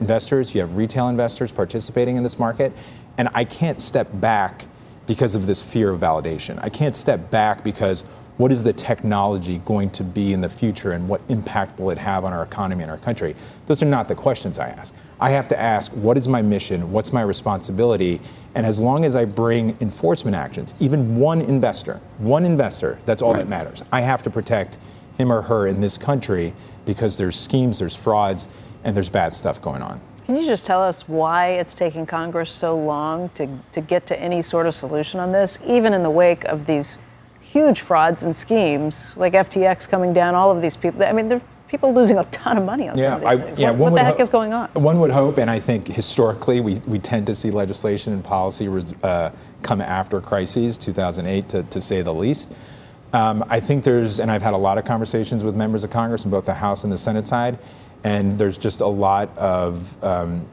investors, 0.00 0.54
you 0.54 0.60
have 0.60 0.76
retail 0.76 1.08
investors 1.08 1.52
participating 1.52 2.16
in 2.16 2.22
this 2.22 2.38
market, 2.38 2.72
and 3.18 3.28
I 3.34 3.44
can't 3.44 3.80
step 3.80 4.08
back 4.14 4.66
because 5.06 5.34
of 5.34 5.46
this 5.46 5.62
fear 5.62 5.90
of 5.90 6.00
validation. 6.00 6.58
I 6.62 6.68
can't 6.68 6.94
step 6.94 7.30
back 7.30 7.64
because 7.64 8.04
what 8.36 8.52
is 8.52 8.62
the 8.62 8.72
technology 8.72 9.58
going 9.64 9.90
to 9.90 10.04
be 10.04 10.32
in 10.32 10.40
the 10.40 10.48
future 10.48 10.92
and 10.92 11.08
what 11.08 11.20
impact 11.28 11.80
will 11.80 11.90
it 11.90 11.98
have 11.98 12.24
on 12.24 12.32
our 12.32 12.44
economy 12.44 12.82
and 12.82 12.90
our 12.90 12.98
country? 12.98 13.34
Those 13.66 13.82
are 13.82 13.86
not 13.86 14.06
the 14.06 14.14
questions 14.14 14.58
I 14.60 14.68
ask. 14.68 14.94
I 15.20 15.30
have 15.30 15.48
to 15.48 15.58
ask, 15.58 15.90
what 15.92 16.16
is 16.16 16.28
my 16.28 16.40
mission? 16.40 16.92
What's 16.92 17.12
my 17.12 17.22
responsibility? 17.22 18.20
And 18.54 18.64
as 18.64 18.78
long 18.78 19.04
as 19.04 19.16
I 19.16 19.24
bring 19.24 19.76
enforcement 19.80 20.36
actions, 20.36 20.74
even 20.78 21.16
one 21.16 21.40
investor, 21.40 22.00
one 22.18 22.44
investor, 22.44 22.98
that's 23.06 23.22
all 23.22 23.32
right. 23.32 23.40
that 23.40 23.48
matters. 23.48 23.82
I 23.90 24.02
have 24.02 24.22
to 24.22 24.30
protect 24.30 24.78
him 25.18 25.32
or 25.32 25.42
her 25.42 25.66
in 25.66 25.80
this 25.80 25.98
country 25.98 26.54
because 26.86 27.16
there's 27.16 27.38
schemes, 27.38 27.78
there's 27.78 27.94
frauds, 27.94 28.48
and 28.84 28.96
there's 28.96 29.10
bad 29.10 29.34
stuff 29.34 29.60
going 29.60 29.82
on. 29.82 30.00
Can 30.24 30.36
you 30.36 30.46
just 30.46 30.64
tell 30.64 30.82
us 30.82 31.08
why 31.08 31.48
it's 31.52 31.74
taking 31.74 32.06
Congress 32.06 32.50
so 32.50 32.76
long 32.76 33.28
to, 33.30 33.48
to 33.72 33.80
get 33.80 34.06
to 34.06 34.20
any 34.20 34.42
sort 34.42 34.66
of 34.66 34.74
solution 34.74 35.20
on 35.20 35.32
this, 35.32 35.58
even 35.66 35.92
in 35.92 36.02
the 36.02 36.10
wake 36.10 36.44
of 36.44 36.66
these 36.66 36.98
huge 37.40 37.80
frauds 37.80 38.24
and 38.24 38.36
schemes 38.36 39.16
like 39.16 39.32
FTX 39.32 39.88
coming 39.88 40.12
down, 40.12 40.34
all 40.34 40.50
of 40.50 40.60
these 40.62 40.76
people. 40.76 41.02
I 41.02 41.12
mean, 41.12 41.28
there 41.28 41.38
are 41.38 41.42
people 41.66 41.94
losing 41.94 42.18
a 42.18 42.24
ton 42.24 42.58
of 42.58 42.64
money 42.64 42.88
on 42.88 42.98
yeah, 42.98 43.04
some 43.04 43.12
of 43.14 43.20
these 43.20 43.28
I, 43.28 43.42
things. 43.42 43.58
Yeah, 43.58 43.70
what, 43.70 43.92
what 43.92 43.94
the 43.94 44.04
heck 44.04 44.20
is 44.20 44.28
going 44.28 44.52
on? 44.52 44.68
One 44.74 45.00
would 45.00 45.10
hope, 45.10 45.38
and 45.38 45.50
I 45.50 45.60
think 45.60 45.88
historically 45.88 46.60
we, 46.60 46.76
we 46.80 46.98
tend 46.98 47.26
to 47.26 47.34
see 47.34 47.50
legislation 47.50 48.12
and 48.12 48.22
policy 48.22 48.68
res- 48.68 48.92
uh, 49.02 49.32
come 49.62 49.80
after 49.80 50.20
crises, 50.20 50.76
2008 50.76 51.48
to, 51.48 51.62
to 51.62 51.80
say 51.80 52.02
the 52.02 52.12
least. 52.12 52.52
Um, 53.12 53.44
I 53.48 53.60
think 53.60 53.84
there's, 53.84 54.20
and 54.20 54.30
I've 54.30 54.42
had 54.42 54.54
a 54.54 54.58
lot 54.58 54.78
of 54.78 54.84
conversations 54.84 55.42
with 55.42 55.54
members 55.54 55.84
of 55.84 55.90
Congress 55.90 56.24
on 56.24 56.30
both 56.30 56.44
the 56.44 56.54
House 56.54 56.84
and 56.84 56.92
the 56.92 56.98
Senate 56.98 57.26
side, 57.26 57.58
and 58.04 58.38
there's 58.38 58.58
just 58.58 58.80
a 58.80 58.86
lot 58.86 59.36
of, 59.36 60.02
um, 60.04 60.46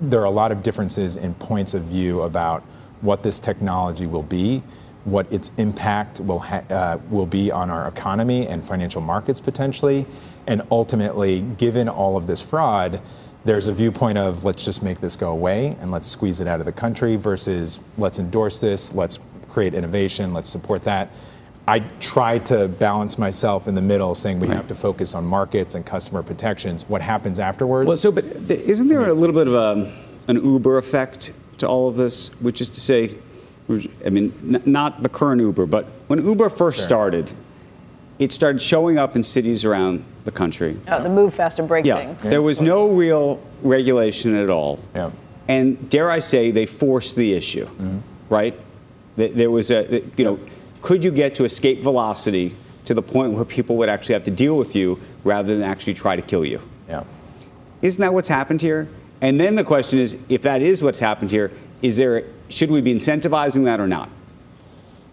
there 0.00 0.20
are 0.20 0.26
a 0.26 0.30
lot 0.30 0.52
of 0.52 0.62
differences 0.62 1.16
in 1.16 1.34
points 1.34 1.74
of 1.74 1.82
view 1.84 2.22
about 2.22 2.62
what 3.00 3.22
this 3.22 3.38
technology 3.40 4.06
will 4.06 4.22
be 4.22 4.62
what 5.08 5.30
its 5.32 5.50
impact 5.56 6.20
will 6.20 6.44
uh, 6.70 6.98
will 7.10 7.26
be 7.26 7.50
on 7.50 7.70
our 7.70 7.88
economy 7.88 8.46
and 8.46 8.64
financial 8.64 9.00
markets 9.00 9.40
potentially, 9.40 10.06
and 10.46 10.62
ultimately, 10.70 11.40
given 11.40 11.88
all 11.88 12.16
of 12.16 12.26
this 12.26 12.42
fraud, 12.42 13.00
there's 13.44 13.66
a 13.66 13.72
viewpoint 13.72 14.18
of 14.18 14.44
let's 14.44 14.64
just 14.64 14.82
make 14.82 15.00
this 15.00 15.16
go 15.16 15.30
away 15.30 15.76
and 15.80 15.90
let's 15.90 16.06
squeeze 16.06 16.40
it 16.40 16.46
out 16.46 16.60
of 16.60 16.66
the 16.66 16.72
country 16.72 17.16
versus 17.16 17.80
let's 17.96 18.18
endorse 18.18 18.60
this, 18.60 18.94
let's 18.94 19.18
create 19.48 19.74
innovation, 19.74 20.34
let's 20.34 20.50
support 20.50 20.82
that. 20.82 21.10
I 21.68 21.80
try 22.00 22.38
to 22.38 22.66
balance 22.66 23.18
myself 23.18 23.68
in 23.68 23.74
the 23.74 23.82
middle, 23.82 24.14
saying 24.14 24.40
we 24.40 24.48
right. 24.48 24.56
have 24.56 24.68
to 24.68 24.74
focus 24.74 25.14
on 25.14 25.26
markets 25.26 25.74
and 25.74 25.84
customer 25.84 26.22
protections. 26.22 26.88
What 26.88 27.02
happens 27.02 27.38
afterwards? 27.38 27.86
Well, 27.86 27.98
so 27.98 28.10
but 28.10 28.24
isn't 28.24 28.88
there 28.88 29.06
a 29.06 29.12
little 29.12 29.34
bit 29.34 29.46
of 29.46 29.52
a, 29.52 29.92
an 30.28 30.42
Uber 30.42 30.78
effect 30.78 31.34
to 31.58 31.68
all 31.68 31.86
of 31.86 31.96
this, 31.96 32.30
which 32.40 32.62
is 32.62 32.70
to 32.70 32.80
say, 32.80 33.18
I 33.68 34.08
mean, 34.08 34.32
n- 34.54 34.62
not 34.64 35.02
the 35.02 35.10
current 35.10 35.42
Uber, 35.42 35.66
but 35.66 35.84
when 36.06 36.24
Uber 36.24 36.48
first 36.48 36.78
sure. 36.78 36.84
started, 36.84 37.34
it 38.18 38.32
started 38.32 38.62
showing 38.62 38.96
up 38.96 39.14
in 39.14 39.22
cities 39.22 39.66
around 39.66 40.06
the 40.24 40.32
country. 40.32 40.80
Oh, 40.88 41.02
the 41.02 41.10
move 41.10 41.34
fast 41.34 41.58
and 41.58 41.68
break 41.68 41.84
yeah. 41.84 41.96
things. 41.96 42.22
There 42.22 42.40
was 42.40 42.62
no 42.62 42.92
real 42.92 43.42
regulation 43.62 44.34
at 44.34 44.48
all. 44.48 44.80
Yeah. 44.94 45.10
And 45.48 45.90
dare 45.90 46.10
I 46.10 46.20
say, 46.20 46.50
they 46.50 46.64
forced 46.64 47.14
the 47.14 47.34
issue, 47.34 47.66
mm-hmm. 47.66 47.98
right? 48.30 48.58
There 49.16 49.50
was 49.50 49.70
a, 49.70 50.02
you 50.16 50.24
know, 50.24 50.40
could 50.82 51.04
you 51.04 51.10
get 51.10 51.34
to 51.36 51.44
escape 51.44 51.80
velocity 51.80 52.54
to 52.84 52.94
the 52.94 53.02
point 53.02 53.32
where 53.32 53.44
people 53.44 53.76
would 53.76 53.88
actually 53.88 54.14
have 54.14 54.24
to 54.24 54.30
deal 54.30 54.56
with 54.56 54.74
you 54.74 55.00
rather 55.24 55.54
than 55.54 55.62
actually 55.62 55.94
try 55.94 56.16
to 56.16 56.22
kill 56.22 56.44
you? 56.44 56.60
Yeah. 56.88 57.04
Isn't 57.82 58.00
that 58.00 58.14
what's 58.14 58.28
happened 58.28 58.62
here? 58.62 58.88
And 59.20 59.40
then 59.40 59.54
the 59.56 59.64
question 59.64 59.98
is, 59.98 60.18
if 60.28 60.42
that 60.42 60.62
is 60.62 60.82
what's 60.82 61.00
happened 61.00 61.30
here, 61.30 61.52
is 61.82 61.96
there 61.96 62.24
should 62.48 62.70
we 62.70 62.80
be 62.80 62.94
incentivizing 62.94 63.64
that 63.64 63.80
or 63.80 63.86
not? 63.86 64.10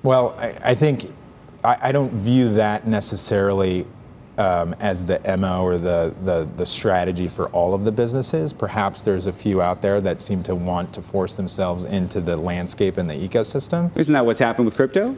Well, 0.04 0.36
I, 0.38 0.58
I 0.64 0.76
think 0.76 1.12
I, 1.64 1.78
I, 1.82 1.92
don't 1.92 2.14
view 2.14 2.54
that 2.54 2.88
necessarily 2.88 3.86
um, 4.38 4.76
as 4.80 5.04
the 5.04 5.20
MO 5.38 5.64
or 5.64 5.78
the, 5.78 6.14
the, 6.24 6.48
the 6.58 6.66
strategy 6.66 7.28
for 7.28 7.50
all 7.50 7.74
of 7.74 7.84
the 7.84 7.92
businesses. 7.92 8.54
Perhaps 8.54 9.02
there's 9.02 9.26
a 9.26 9.34
few 9.34 9.62
out 9.62 9.82
there 9.82 10.02
that 10.02 10.22
seem 10.22 10.44
to 10.44 10.56
want 10.56 10.94
to 10.94 11.02
force 11.02 11.36
themselves 11.36 11.84
into 11.84 12.22
the 12.22 12.36
landscape 12.36 12.98
and 12.98 13.10
the 13.10 13.16
ecosystem. 13.16 13.96
Isn't 13.98 14.14
that 14.14 14.26
what's 14.26 14.40
happened 14.40 14.66
with 14.66 14.76
crypto? 14.76 15.18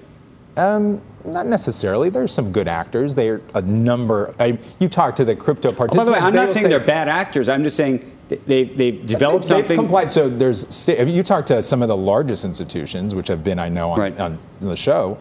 Um, 0.58 1.02
not 1.24 1.46
necessarily. 1.46 2.10
There's 2.10 2.34
some 2.34 2.52
good 2.52 2.68
actors. 2.68 3.16
They're 3.16 3.42
a 3.54 3.62
number. 3.62 4.34
I, 4.40 4.58
you 4.80 4.90
talk 4.90 5.16
to 5.18 5.26
the 5.26 5.36
crypto 5.36 5.72
participants. 5.72 6.10
Oh, 6.10 6.12
by 6.12 6.20
the 6.20 6.24
way, 6.24 6.28
I'm 6.28 6.36
not 6.36 6.52
saying 6.52 6.66
say, 6.66 6.70
they're 6.70 6.80
bad 6.80 7.08
actors. 7.08 7.48
I'm 7.50 7.64
just 7.64 7.78
saying 7.78 8.12
they, 8.28 8.64
they've 8.64 9.06
developed 9.06 9.44
they've, 9.44 9.50
something. 9.50 9.68
They've 9.68 9.78
complied. 9.78 10.12
So 10.12 10.30
there's. 10.30 10.88
You 10.88 11.24
talk 11.24 11.46
to 11.48 11.62
some 11.62 11.82
of 11.82 11.88
the 11.88 11.98
largest 11.98 12.44
institutions, 12.44 13.14
which 13.14 13.28
have 13.28 13.44
been, 13.44 13.60
I 13.60 13.70
know, 13.70 13.92
on, 13.92 14.00
right. 14.00 14.20
on 14.20 14.40
the 14.60 14.76
show, 14.76 15.18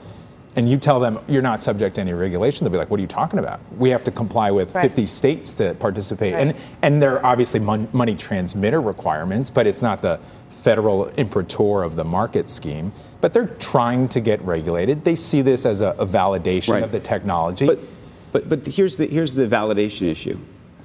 and 0.56 0.70
you 0.70 0.78
tell 0.78 0.98
them 1.00 1.18
you're 1.28 1.42
not 1.42 1.62
subject 1.62 1.96
to 1.96 2.00
any 2.00 2.14
regulation. 2.14 2.64
They'll 2.64 2.72
be 2.72 2.78
like, 2.78 2.90
"What 2.90 2.98
are 2.98 3.02
you 3.02 3.06
talking 3.08 3.38
about? 3.38 3.60
We 3.76 3.90
have 3.90 4.04
to 4.04 4.10
comply 4.10 4.50
with 4.50 4.74
right. 4.74 4.82
50 4.82 5.06
states 5.06 5.52
to 5.54 5.74
participate." 5.74 6.34
Right. 6.34 6.48
And 6.48 6.56
and 6.82 7.02
there 7.02 7.18
are 7.18 7.26
obviously 7.26 7.60
mon- 7.60 7.88
money 7.92 8.14
transmitter 8.14 8.80
requirements, 8.80 9.50
but 9.50 9.66
it's 9.66 9.82
not 9.82 10.02
the 10.02 10.18
federal 10.66 11.06
imprimatur 11.10 11.84
of 11.84 11.94
the 11.94 12.02
market 12.02 12.50
scheme, 12.50 12.92
but 13.20 13.32
they're 13.32 13.54
trying 13.60 14.08
to 14.08 14.20
get 14.20 14.42
regulated. 14.42 15.04
They 15.04 15.14
see 15.14 15.40
this 15.40 15.64
as 15.64 15.80
a, 15.80 15.90
a 15.90 16.04
validation 16.04 16.72
right. 16.72 16.82
of 16.82 16.90
the 16.90 16.98
technology. 16.98 17.66
But, 17.66 17.78
but, 18.32 18.48
but 18.48 18.66
here's, 18.66 18.96
the, 18.96 19.06
here's 19.06 19.32
the 19.32 19.46
validation 19.46 20.08
issue. 20.08 20.36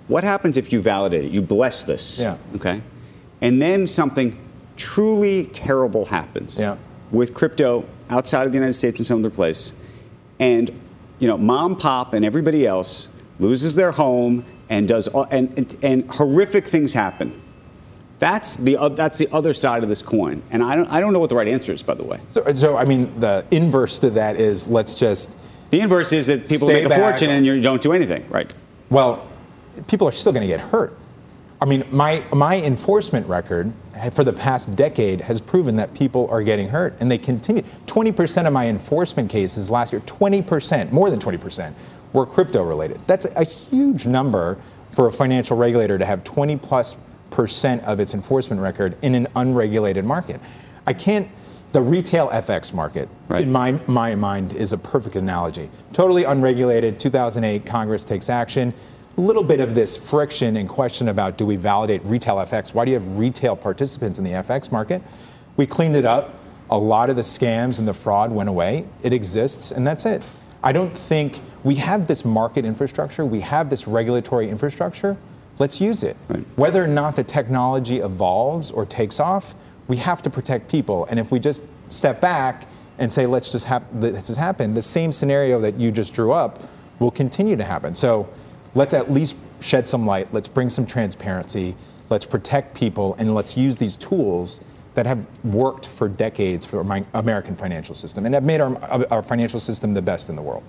What 0.07 0.23
happens 0.23 0.55
if 0.55 0.71
you 0.71 0.83
validate 0.83 1.25
it? 1.25 1.31
You 1.31 1.41
bless 1.41 1.83
this. 1.83 2.19
Yeah. 2.19 2.37
Okay. 2.53 2.83
And 3.41 3.59
then 3.59 3.87
something 3.87 4.37
truly 4.77 5.47
terrible 5.47 6.05
happens 6.05 6.59
yeah. 6.59 6.77
with 7.09 7.33
crypto 7.33 7.83
outside 8.11 8.45
of 8.45 8.51
the 8.51 8.59
United 8.59 8.75
States 8.75 8.99
and 8.99 9.07
some 9.07 9.17
other 9.21 9.31
place. 9.31 9.73
And, 10.39 10.69
you 11.17 11.27
know, 11.27 11.39
mom, 11.39 11.75
pop, 11.75 12.13
and 12.13 12.23
everybody 12.23 12.67
else 12.67 13.09
loses 13.39 13.73
their 13.73 13.93
home 13.93 14.45
and 14.69 14.87
does, 14.87 15.07
and, 15.31 15.57
and, 15.57 15.75
and 15.81 16.11
horrific 16.11 16.67
things 16.67 16.93
happen 16.93 17.40
that's 18.21 18.55
the, 18.55 18.77
uh, 18.77 18.89
that's 18.89 19.17
the 19.17 19.27
other 19.33 19.51
side 19.51 19.81
of 19.81 19.89
this 19.89 20.03
coin. 20.03 20.43
And 20.51 20.63
I 20.63 20.75
don't, 20.75 20.87
I 20.89 20.99
don't 20.99 21.11
know 21.11 21.17
what 21.17 21.29
the 21.29 21.35
right 21.35 21.47
answer 21.47 21.73
is, 21.73 21.81
by 21.81 21.95
the 21.95 22.03
way. 22.03 22.19
So, 22.29 22.49
so, 22.53 22.77
I 22.77 22.85
mean, 22.85 23.19
the 23.19 23.43
inverse 23.49 23.97
to 23.99 24.11
that 24.11 24.39
is 24.39 24.67
let's 24.67 24.93
just. 24.93 25.35
The 25.71 25.81
inverse 25.81 26.13
is 26.13 26.27
that 26.27 26.47
people 26.47 26.67
make 26.67 26.85
a 26.85 26.95
fortune 26.95 27.31
and 27.31 27.43
you 27.43 27.59
don't 27.61 27.81
do 27.81 27.93
anything, 27.93 28.29
right? 28.29 28.53
Well, 28.91 29.27
people 29.87 30.07
are 30.07 30.11
still 30.11 30.31
going 30.31 30.47
to 30.47 30.47
get 30.47 30.59
hurt. 30.59 30.95
I 31.59 31.65
mean, 31.65 31.83
my, 31.89 32.23
my 32.31 32.61
enforcement 32.61 33.25
record 33.27 33.73
for 34.13 34.23
the 34.23 34.33
past 34.33 34.75
decade 34.75 35.21
has 35.21 35.41
proven 35.41 35.75
that 35.77 35.93
people 35.95 36.27
are 36.29 36.43
getting 36.43 36.69
hurt, 36.69 36.95
and 36.99 37.09
they 37.09 37.17
continue. 37.17 37.63
20% 37.87 38.45
of 38.45 38.53
my 38.53 38.67
enforcement 38.67 39.31
cases 39.31 39.71
last 39.71 39.93
year, 39.93 40.01
20%, 40.01 40.91
more 40.91 41.09
than 41.09 41.19
20%, 41.19 41.73
were 42.13 42.25
crypto 42.27 42.63
related. 42.63 42.99
That's 43.07 43.25
a 43.25 43.43
huge 43.43 44.05
number 44.05 44.59
for 44.91 45.07
a 45.07 45.11
financial 45.11 45.57
regulator 45.57 45.97
to 45.97 46.05
have 46.05 46.23
20 46.23 46.57
plus 46.57 46.95
percent 47.31 47.83
of 47.83 47.99
its 47.99 48.13
enforcement 48.13 48.61
record 48.61 48.95
in 49.01 49.15
an 49.15 49.27
unregulated 49.35 50.05
market. 50.05 50.39
I 50.85 50.93
can't. 50.93 51.27
The 51.71 51.81
retail 51.81 52.27
FX 52.29 52.73
market, 52.73 53.07
right. 53.29 53.43
in 53.43 53.51
my, 53.51 53.71
my 53.87 54.13
mind, 54.13 54.51
is 54.51 54.73
a 54.73 54.77
perfect 54.77 55.15
analogy. 55.15 55.69
Totally 55.93 56.25
unregulated. 56.25 56.99
2008, 56.99 57.65
Congress 57.65 58.03
takes 58.03 58.29
action. 58.29 58.73
A 59.17 59.21
little 59.21 59.43
bit 59.43 59.61
of 59.61 59.73
this 59.73 59.95
friction 59.95 60.57
and 60.57 60.67
question 60.67 61.07
about 61.07 61.37
do 61.37 61.45
we 61.45 61.55
validate 61.55 62.03
retail 62.03 62.35
FX? 62.35 62.73
Why 62.73 62.83
do 62.83 62.91
you 62.91 62.99
have 62.99 63.17
retail 63.17 63.55
participants 63.55 64.19
in 64.19 64.25
the 64.25 64.31
FX 64.31 64.69
market? 64.69 65.01
We 65.55 65.65
cleaned 65.65 65.95
it 65.95 66.05
up. 66.05 66.35
A 66.69 66.77
lot 66.77 67.09
of 67.09 67.15
the 67.15 67.21
scams 67.21 67.79
and 67.79 67.87
the 67.87 67.93
fraud 67.93 68.31
went 68.31 68.49
away. 68.49 68.85
It 69.01 69.13
exists, 69.13 69.71
and 69.71 69.87
that's 69.87 70.05
it. 70.05 70.23
I 70.63 70.73
don't 70.73 70.97
think 70.97 71.39
we 71.63 71.75
have 71.75 72.07
this 72.07 72.25
market 72.25 72.65
infrastructure, 72.65 73.25
we 73.25 73.39
have 73.41 73.69
this 73.69 73.87
regulatory 73.87 74.49
infrastructure 74.49 75.15
let's 75.61 75.79
use 75.79 76.01
it. 76.01 76.17
Right. 76.27 76.43
Whether 76.55 76.83
or 76.83 76.87
not 76.87 77.15
the 77.15 77.23
technology 77.23 77.99
evolves 77.99 78.71
or 78.71 78.83
takes 78.83 79.19
off, 79.19 79.53
we 79.87 79.95
have 79.97 80.21
to 80.23 80.29
protect 80.29 80.69
people. 80.69 81.05
And 81.05 81.19
if 81.19 81.31
we 81.31 81.39
just 81.39 81.63
step 81.87 82.19
back 82.19 82.67
and 82.97 83.13
say, 83.13 83.27
let's 83.27 83.51
just 83.51 83.65
have 83.67 83.83
this 84.01 84.27
has 84.27 84.37
happened, 84.37 84.75
the 84.75 84.81
same 84.81 85.11
scenario 85.11 85.61
that 85.61 85.75
you 85.75 85.91
just 85.91 86.15
drew 86.15 86.31
up 86.31 86.63
will 86.99 87.11
continue 87.11 87.55
to 87.55 87.63
happen. 87.63 87.93
So 87.93 88.27
let's 88.73 88.95
at 88.95 89.11
least 89.11 89.35
shed 89.59 89.87
some 89.87 90.05
light, 90.05 90.33
let's 90.33 90.47
bring 90.47 90.67
some 90.67 90.85
transparency, 90.85 91.75
let's 92.09 92.25
protect 92.25 92.75
people, 92.75 93.15
and 93.19 93.35
let's 93.35 93.55
use 93.55 93.77
these 93.77 93.95
tools 93.95 94.59
that 94.95 95.05
have 95.05 95.23
worked 95.45 95.87
for 95.87 96.09
decades 96.09 96.65
for 96.65 96.83
my 96.83 97.05
American 97.13 97.55
financial 97.55 97.93
system 97.93 98.25
and 98.25 98.33
have 98.33 98.43
made 98.43 98.61
our, 98.61 98.75
our 99.13 99.21
financial 99.21 99.59
system 99.59 99.93
the 99.93 100.01
best 100.01 100.27
in 100.27 100.35
the 100.35 100.41
world. 100.41 100.63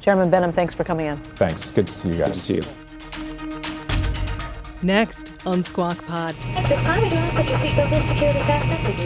Chairman 0.00 0.30
Behnam, 0.30 0.54
thanks 0.54 0.72
for 0.72 0.82
coming 0.82 1.06
in. 1.06 1.18
Thanks. 1.36 1.70
Good 1.70 1.86
to 1.86 1.92
see 1.92 2.08
you 2.08 2.18
guys. 2.18 2.28
Good 2.28 2.34
to 2.34 2.40
see 2.40 2.54
you. 2.56 2.87
Next 4.82 5.32
on 5.44 5.64
Squawk 5.64 6.04
Pod. 6.06 6.36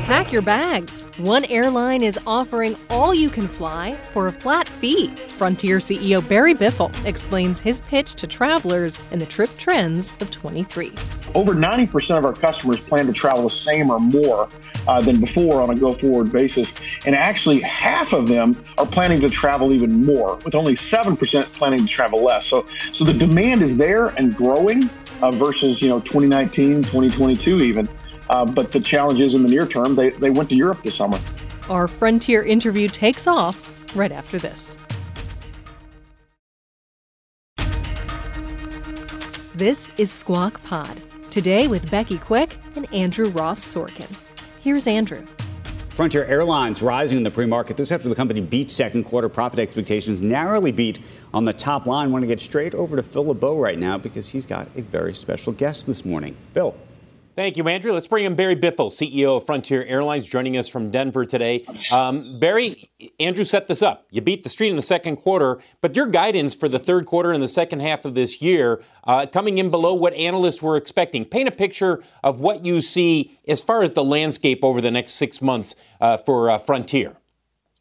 Pack 0.03 0.31
your 0.31 0.43
bags. 0.43 1.05
One 1.17 1.47
airline 1.47 2.03
is 2.03 2.19
offering 2.27 2.77
all 2.91 3.15
you 3.15 3.31
can 3.31 3.49
fly 3.49 3.97
for 4.11 4.27
a 4.27 4.33
flat 4.33 4.69
fee. 4.69 5.09
Frontier 5.39 5.79
CEO 5.79 6.27
Barry 6.29 6.55
Biffle 6.55 6.93
explains 7.07 7.59
his 7.59 7.81
pitch 7.83 8.15
to 8.17 8.27
travelers 8.27 9.01
and 9.13 9.21
the 9.21 9.27
trip 9.27 9.51
trends 9.57 10.15
of 10.21 10.31
23. 10.31 10.93
Over 11.35 11.55
90% 11.55 12.19
of 12.19 12.27
our 12.27 12.35
customers 12.35 12.79
plan 12.81 13.07
to 13.07 13.13
travel 13.15 13.49
the 13.49 13.55
same 13.55 13.91
or 13.91 13.99
more 13.99 14.51
uh, 14.87 15.01
than 15.01 15.21
before 15.21 15.63
on 15.63 15.71
a 15.71 15.75
go 15.75 15.95
forward 15.95 16.31
basis. 16.31 16.71
And 17.07 17.15
actually, 17.15 17.61
half 17.61 18.13
of 18.13 18.29
them 18.29 18.63
are 18.77 18.87
planning 18.87 19.21
to 19.21 19.31
travel 19.31 19.73
even 19.73 20.05
more, 20.05 20.37
with 20.45 20.55
only 20.55 20.77
7% 20.77 21.45
planning 21.55 21.79
to 21.79 21.87
travel 21.87 22.23
less. 22.23 22.47
So, 22.47 22.67
so 22.93 23.05
the 23.05 23.15
demand 23.15 23.63
is 23.63 23.77
there 23.77 24.09
and 24.09 24.37
growing 24.37 24.91
uh, 25.23 25.31
versus 25.31 25.81
you 25.81 25.89
know 25.89 26.01
2019, 26.01 26.83
2022 26.83 27.63
even. 27.63 27.89
Uh, 28.29 28.45
but 28.45 28.71
the 28.73 28.81
challenge 28.81 29.21
is 29.21 29.35
in 29.35 29.43
the 29.43 29.49
near 29.49 29.67
term, 29.67 29.95
they, 29.95 30.11
they 30.11 30.31
went 30.31 30.49
to 30.49 30.55
Europe 30.55 30.83
this 30.83 30.95
summer. 30.95 31.19
Our 31.69 31.89
Frontier 31.89 32.43
interview 32.43 32.89
takes 32.89 33.27
off 33.27 33.97
right 33.97 34.13
after 34.13 34.39
this. 34.39 34.79
This 39.55 39.91
is 39.99 40.11
Squawk 40.11 40.63
Pod. 40.63 41.03
Today 41.31 41.69
with 41.69 41.91
Becky 41.91 42.19
Quick 42.19 42.57
and 42.75 42.93
Andrew 42.93 43.29
Ross 43.29 43.61
Sorkin. 43.61 44.11
Here's 44.61 44.87
Andrew. 44.87 45.25
Frontier 45.91 46.25
Airlines 46.25 46.83
rising 46.83 47.19
in 47.19 47.23
the 47.23 47.31
pre-market. 47.31 47.77
This 47.77 47.93
after 47.93 48.09
the 48.09 48.15
company 48.15 48.41
beat 48.41 48.71
second 48.71 49.05
quarter 49.05 49.29
profit 49.29 49.59
expectations, 49.59 50.23
narrowly 50.23 50.73
beat 50.73 51.01
on 51.35 51.45
the 51.45 51.53
top 51.53 51.87
line. 51.87 52.13
Want 52.13 52.23
to 52.23 52.27
get 52.27 52.41
straight 52.41 52.75
over 52.75 52.97
to 52.97 53.03
Phil 53.03 53.27
LeBeau 53.27 53.59
right 53.59 53.79
now 53.79 53.99
because 53.99 54.29
he's 54.29 54.47
got 54.47 54.69
a 54.77 54.83
very 54.83 55.15
special 55.15 55.53
guest 55.53 55.87
this 55.87 56.05
morning. 56.05 56.37
Phil. 56.53 56.75
Thank 57.35 57.57
you, 57.57 57.67
Andrew. 57.67 57.95
Let's 57.95 58.09
bring 58.09 58.27
in 58.27 58.35
Barry 58.35 58.55
Biffle, 58.57 58.91
CEO 58.91 59.39
of 59.39 59.47
Frontier 59.47 59.83
Airlines, 59.85 60.27
joining 60.27 60.59
us 60.59 60.69
from 60.69 60.91
Denver 60.91 61.25
today. 61.25 61.65
Um, 61.91 62.39
Barry, 62.39 62.91
Andrew 63.19 63.45
set 63.45 63.69
this 63.69 63.81
up. 63.81 64.07
You 64.11 64.21
beat 64.21 64.43
the 64.43 64.51
street 64.51 64.69
in 64.69 64.77
the 64.77 64.83
second 64.83 65.17
quarter, 65.17 65.59
but 65.81 65.97
your 65.97 66.05
guidance 66.05 66.55
for 66.55 66.69
the 66.69 66.79
third 66.79 67.07
quarter 67.07 67.33
and 67.33 67.43
the 67.43 67.49
second 67.49 67.81
half 67.81 68.05
of 68.05 68.15
this 68.15 68.43
year 68.43 68.83
uh, 69.05 69.25
coming 69.25 69.57
in 69.57 69.71
below 69.71 69.95
what 69.95 70.13
analysts 70.13 70.61
were 70.61 70.77
expecting. 70.77 71.25
Paint 71.25 71.49
a 71.49 71.53
picture 71.53 72.05
of 72.23 72.39
what 72.39 72.67
you 72.67 72.83
see 72.83 73.39
as 73.49 73.63
far 73.63 73.83
as 73.83 73.93
the 73.93 74.05
landscape 74.05 74.63
over 74.63 74.83
the 74.83 74.91
next 74.91 75.13
six 75.13 75.41
months 75.41 75.75
uh, 76.03 76.19
for 76.19 76.51
uh, 76.51 76.59
Frontier. 76.59 77.17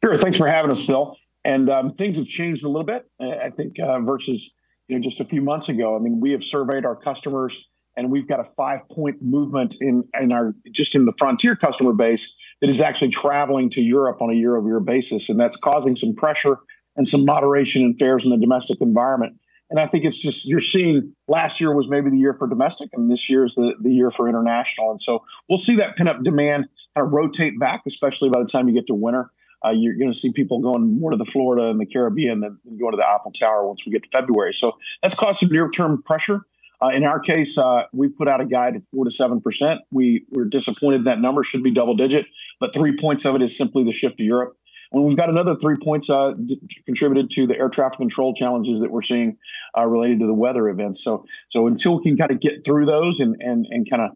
Sure. 0.02 0.16
Thanks 0.16 0.38
for 0.38 0.46
having 0.46 0.72
us, 0.72 0.84
Phil. 0.86 1.14
And 1.44 1.68
um, 1.70 1.94
things 1.94 2.16
have 2.18 2.26
changed 2.26 2.64
a 2.64 2.68
little 2.68 2.84
bit, 2.84 3.04
I 3.20 3.50
think, 3.50 3.78
uh, 3.80 4.00
versus 4.00 4.54
you 4.88 4.96
know 4.96 5.02
just 5.02 5.20
a 5.20 5.24
few 5.24 5.42
months 5.42 5.68
ago. 5.68 5.96
I 5.96 5.98
mean, 5.98 6.20
we 6.20 6.30
have 6.32 6.44
surveyed 6.44 6.84
our 6.84 6.96
customers, 6.96 7.56
and 7.96 8.10
we've 8.10 8.28
got 8.28 8.40
a 8.40 8.48
five-point 8.56 9.16
movement 9.20 9.74
in 9.80 10.04
in 10.20 10.32
our 10.32 10.54
just 10.70 10.94
in 10.94 11.04
the 11.04 11.12
frontier 11.18 11.56
customer 11.56 11.92
base 11.92 12.32
that 12.60 12.70
is 12.70 12.80
actually 12.80 13.10
traveling 13.10 13.70
to 13.70 13.80
Europe 13.80 14.22
on 14.22 14.30
a 14.30 14.34
year-over-year 14.34 14.80
basis, 14.80 15.28
and 15.28 15.38
that's 15.38 15.56
causing 15.56 15.96
some 15.96 16.14
pressure 16.14 16.58
and 16.96 17.08
some 17.08 17.24
moderation 17.24 17.82
in 17.82 17.96
fares 17.96 18.24
in 18.24 18.30
the 18.30 18.36
domestic 18.36 18.80
environment. 18.80 19.36
And 19.70 19.80
I 19.80 19.86
think 19.86 20.04
it's 20.04 20.18
just 20.18 20.44
you're 20.44 20.60
seeing 20.60 21.14
last 21.28 21.58
year 21.58 21.74
was 21.74 21.88
maybe 21.88 22.10
the 22.10 22.18
year 22.18 22.34
for 22.34 22.46
domestic, 22.46 22.90
and 22.92 23.10
this 23.10 23.28
year 23.30 23.46
is 23.46 23.54
the, 23.54 23.72
the 23.80 23.90
year 23.90 24.10
for 24.10 24.28
international. 24.28 24.90
And 24.90 25.02
so 25.02 25.24
we'll 25.48 25.58
see 25.58 25.76
that 25.76 25.96
pin 25.96 26.08
up 26.08 26.22
demand 26.22 26.68
kind 26.94 27.06
of 27.06 27.12
rotate 27.12 27.58
back, 27.58 27.82
especially 27.86 28.28
by 28.28 28.40
the 28.40 28.46
time 28.46 28.68
you 28.68 28.74
get 28.74 28.86
to 28.88 28.94
winter. 28.94 29.30
Uh, 29.64 29.70
you're 29.70 29.94
going 29.94 30.12
to 30.12 30.18
see 30.18 30.32
people 30.32 30.58
going 30.60 30.98
more 30.98 31.10
to 31.10 31.16
the 31.16 31.24
Florida 31.24 31.68
and 31.68 31.80
the 31.80 31.86
Caribbean 31.86 32.40
than, 32.40 32.58
going 32.78 32.92
to 32.92 32.96
the 32.96 33.06
Eiffel 33.06 33.32
Tower 33.32 33.66
once 33.66 33.84
we 33.86 33.92
get 33.92 34.02
to 34.02 34.08
February. 34.10 34.54
So 34.54 34.78
that's 35.02 35.14
caused 35.14 35.40
some 35.40 35.50
near 35.50 35.70
term 35.70 36.02
pressure. 36.02 36.42
Uh, 36.82 36.88
in 36.88 37.04
our 37.04 37.20
case, 37.20 37.56
uh, 37.56 37.84
we 37.92 38.08
put 38.08 38.26
out 38.26 38.40
a 38.40 38.44
guide 38.44 38.74
at 38.74 38.82
four 38.92 39.04
to 39.04 39.10
seven 39.10 39.40
percent. 39.40 39.80
We 39.92 40.26
were 40.30 40.44
disappointed 40.44 41.04
that 41.04 41.20
number 41.20 41.44
should 41.44 41.62
be 41.62 41.70
double 41.70 41.94
digit, 41.94 42.26
but 42.58 42.74
three 42.74 42.96
points 42.96 43.24
of 43.24 43.36
it 43.36 43.42
is 43.42 43.56
simply 43.56 43.84
the 43.84 43.92
shift 43.92 44.16
to 44.18 44.24
Europe. 44.24 44.56
And 44.90 45.04
we've 45.04 45.16
got 45.16 45.30
another 45.30 45.56
three 45.56 45.76
points 45.82 46.10
uh, 46.10 46.32
d- 46.44 46.60
contributed 46.84 47.30
to 47.30 47.46
the 47.46 47.56
air 47.56 47.68
traffic 47.68 47.98
control 47.98 48.34
challenges 48.34 48.80
that 48.80 48.90
we're 48.90 49.02
seeing 49.02 49.38
uh, 49.76 49.86
related 49.86 50.20
to 50.20 50.26
the 50.26 50.34
weather 50.34 50.68
events. 50.68 51.02
So, 51.02 51.24
so 51.50 51.66
until 51.66 51.98
we 51.98 52.04
can 52.04 52.16
kind 52.16 52.30
of 52.30 52.40
get 52.40 52.64
through 52.64 52.86
those 52.86 53.20
and 53.20 53.36
and 53.40 53.66
and 53.70 53.88
kind 53.88 54.02
of 54.02 54.10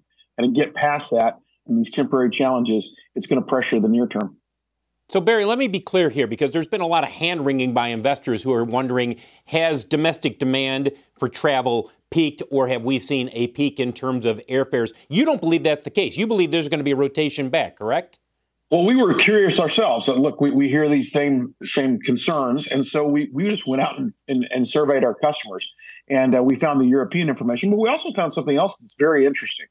of 0.44 0.52
get 0.52 0.74
past 0.74 1.12
that 1.12 1.38
and 1.66 1.78
these 1.78 1.90
temporary 1.90 2.30
challenges, 2.30 2.92
it's 3.14 3.26
going 3.26 3.40
to 3.40 3.46
pressure 3.46 3.80
the 3.80 3.88
near 3.88 4.06
term. 4.06 4.35
So, 5.08 5.20
Barry, 5.20 5.44
let 5.44 5.58
me 5.58 5.68
be 5.68 5.78
clear 5.78 6.10
here 6.10 6.26
because 6.26 6.50
there's 6.50 6.66
been 6.66 6.80
a 6.80 6.86
lot 6.86 7.04
of 7.04 7.10
hand 7.10 7.46
wringing 7.46 7.72
by 7.72 7.88
investors 7.88 8.42
who 8.42 8.52
are 8.52 8.64
wondering 8.64 9.20
has 9.46 9.84
domestic 9.84 10.40
demand 10.40 10.90
for 11.16 11.28
travel 11.28 11.92
peaked 12.10 12.42
or 12.50 12.66
have 12.66 12.82
we 12.82 12.98
seen 12.98 13.30
a 13.32 13.46
peak 13.48 13.78
in 13.78 13.92
terms 13.92 14.26
of 14.26 14.40
airfares? 14.48 14.92
You 15.08 15.24
don't 15.24 15.40
believe 15.40 15.62
that's 15.62 15.82
the 15.82 15.90
case. 15.90 16.16
You 16.16 16.26
believe 16.26 16.50
there's 16.50 16.68
going 16.68 16.80
to 16.80 16.84
be 16.84 16.90
a 16.90 16.96
rotation 16.96 17.50
back, 17.50 17.76
correct? 17.76 18.18
Well, 18.72 18.84
we 18.84 18.96
were 18.96 19.14
curious 19.14 19.60
ourselves. 19.60 20.08
And 20.08 20.20
Look, 20.20 20.40
we, 20.40 20.50
we 20.50 20.68
hear 20.68 20.88
these 20.88 21.12
same 21.12 21.54
same 21.62 22.00
concerns, 22.00 22.66
and 22.66 22.84
so 22.84 23.06
we, 23.06 23.30
we 23.32 23.48
just 23.48 23.64
went 23.64 23.82
out 23.82 23.96
and, 23.98 24.12
and, 24.26 24.44
and 24.50 24.66
surveyed 24.66 25.04
our 25.04 25.14
customers, 25.14 25.72
and 26.08 26.34
uh, 26.34 26.42
we 26.42 26.56
found 26.56 26.80
the 26.80 26.86
European 26.86 27.28
information, 27.28 27.70
but 27.70 27.78
we 27.78 27.88
also 27.88 28.10
found 28.12 28.32
something 28.32 28.56
else 28.56 28.76
that's 28.80 28.96
very 28.98 29.24
interesting. 29.24 29.66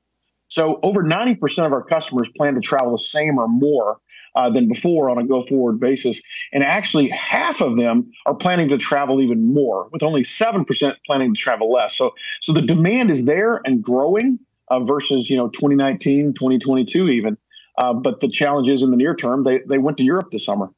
So, 0.48 0.80
over 0.82 1.04
90% 1.04 1.66
of 1.66 1.74
our 1.74 1.84
customers 1.84 2.32
plan 2.38 2.56
to 2.56 2.62
travel 2.62 2.94
the 2.94 3.04
same 3.04 3.38
or 3.38 3.50
more 3.50 3.98
uh, 4.36 4.50
than 4.50 4.68
before 4.68 5.10
on 5.10 5.18
a 5.18 5.24
go 5.26 5.46
forward 5.46 5.80
basis. 5.80 6.22
And 6.52 6.64
actually, 6.64 7.10
half 7.10 7.62
of 7.62 7.78
them 7.78 8.12
are 8.26 8.36
planning 8.36 8.70
to 8.70 8.78
travel 8.78 9.22
even 9.22 9.54
more, 9.54 9.88
with 9.92 10.04
only 10.04 10.24
7% 10.24 10.96
planning 11.06 11.34
to 11.34 11.40
travel 11.40 11.72
less. 11.72 11.98
So, 11.98 12.14
so 12.42 12.54
the 12.54 12.62
demand 12.62 13.12
is 13.12 13.26
there 13.26 13.62
and 13.64 13.82
growing 13.82 14.40
uh, 14.70 14.82
versus, 14.82 15.30
you 15.30 15.38
know, 15.38 15.50
2019, 15.50 16.34
2022 16.34 17.10
even. 17.10 17.38
Uh, 17.78 17.94
but 17.94 18.22
the 18.22 18.30
challenge 18.30 18.70
is 18.70 18.82
in 18.82 18.92
the 18.92 18.98
near 18.98 19.16
term, 19.16 19.44
they, 19.44 19.60
they 19.68 19.78
went 19.78 19.98
to 19.98 20.04
Europe 20.04 20.32
this 20.32 20.46
summer. 20.46 20.70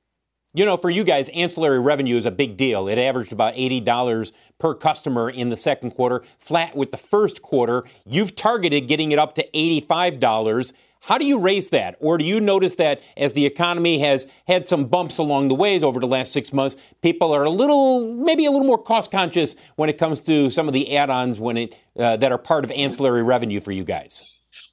You 0.54 0.66
know, 0.66 0.78
for 0.78 0.90
you 0.90 1.04
guys, 1.04 1.30
ancillary 1.30 1.80
revenue 1.80 2.16
is 2.16 2.26
a 2.26 2.32
big 2.32 2.58
deal. 2.58 2.88
It 2.88 2.98
averaged 2.98 3.32
about 3.32 3.54
$80 3.54 4.32
per 4.58 4.74
customer 4.74 5.30
in 5.30 5.50
the 5.50 5.58
second 5.58 5.92
quarter, 5.92 6.24
flat 6.40 6.76
with 6.76 6.92
the 6.92 6.98
first 6.98 7.44
quarter. 7.44 7.84
You've 8.06 8.34
targeted 8.34 8.88
getting 8.88 9.12
it 9.12 9.20
up 9.20 9.36
to 9.36 9.48
$85. 9.54 10.74
How 11.08 11.18
do 11.18 11.26
you 11.26 11.40
raise 11.40 11.70
that? 11.70 11.96
Or 12.02 12.18
do 12.18 12.26
you 12.26 12.42
notice 12.42 12.76
that 12.76 13.00
as 13.16 13.32
the 13.32 13.46
economy 13.46 14.00
has 14.00 14.28
had 14.46 14.68
some 14.68 14.88
bumps 14.88 15.18
along 15.18 15.48
the 15.48 15.56
way 15.56 15.82
over 15.82 16.02
the 16.02 16.06
last 16.06 16.34
six 16.34 16.52
months, 16.52 16.76
people 17.02 17.32
are 17.32 17.46
a 17.46 17.50
little, 17.50 18.14
maybe 18.14 18.46
a 18.46 18.52
little 18.52 18.68
more 18.68 18.78
cost 18.78 19.10
conscious 19.10 19.56
when 19.78 19.88
it 19.88 19.98
comes 19.98 20.20
to 20.24 20.50
some 20.50 20.68
of 20.68 20.74
the 20.74 20.98
add 20.98 21.10
ons 21.10 21.40
when 21.40 21.56
it 21.56 21.76
uh, 21.98 22.18
that 22.18 22.34
are 22.34 22.38
part 22.38 22.66
of 22.66 22.72
ancillary 22.72 23.24
revenue 23.24 23.62
for 23.62 23.72
you 23.72 23.86
guys? 23.86 24.22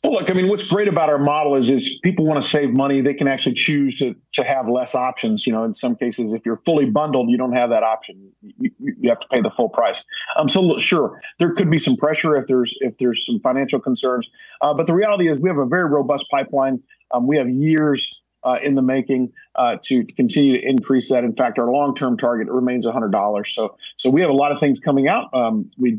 Well, 0.05 0.13
look, 0.13 0.29
I 0.29 0.35
mean, 0.35 0.49
what's 0.49 0.69
great 0.69 0.87
about 0.87 1.09
our 1.09 1.19
model 1.19 1.57
is 1.57 1.71
is 1.71 1.99
people 2.03 2.27
want 2.27 2.45
to 2.45 2.47
save 2.47 2.75
money. 2.75 3.01
They 3.01 3.15
can 3.15 3.27
actually 3.27 3.55
choose 3.55 3.97
to 4.01 4.15
to 4.35 4.45
have 4.45 4.69
less 4.69 4.95
options. 4.95 5.47
You 5.47 5.55
know, 5.55 5.65
in 5.65 5.75
some 5.75 5.97
cases, 5.97 6.35
if 6.35 6.43
you're 6.45 6.61
fully 6.67 6.85
bundled, 6.85 7.31
you 7.31 7.39
don't 7.39 7.55
have 7.55 7.71
that 7.71 7.83
option. 7.83 8.31
You, 8.43 8.71
you 8.79 9.09
have 9.09 9.21
to 9.21 9.29
pay 9.29 9.41
the 9.41 9.51
full 9.51 9.71
price. 9.71 10.05
Um, 10.37 10.51
so 10.51 10.77
sure, 10.77 11.23
there 11.39 11.55
could 11.55 11.71
be 11.71 11.79
some 11.79 11.97
pressure 11.97 12.37
if 12.37 12.47
there's 12.47 12.77
if 12.83 12.99
there's 12.99 13.25
some 13.25 13.41
financial 13.41 13.81
concerns. 13.81 14.29
Uh, 14.61 14.75
but 14.75 14.87
the 14.87 14.93
reality 14.93 15.31
is, 15.31 15.39
we 15.39 15.49
have 15.49 15.57
a 15.57 15.65
very 15.65 15.89
robust 15.89 16.27
pipeline. 16.31 16.83
Um, 17.15 17.27
we 17.27 17.39
have 17.39 17.49
years 17.49 18.21
uh, 18.45 18.57
in 18.63 18.75
the 18.75 18.83
making 18.83 19.33
uh, 19.55 19.77
to 19.85 20.05
continue 20.17 20.61
to 20.61 20.69
increase 20.69 21.09
that. 21.09 21.25
In 21.25 21.35
fact, 21.35 21.59
our 21.59 21.71
long-term 21.71 22.19
target 22.19 22.49
remains 22.49 22.85
$100. 22.85 23.55
So, 23.55 23.77
so 23.97 24.11
we 24.11 24.21
have 24.21 24.31
a 24.31 24.35
lot 24.35 24.53
of 24.53 24.61
things 24.61 24.81
coming 24.81 25.09
out. 25.09 25.33
Um, 25.33 25.71
we 25.79 25.99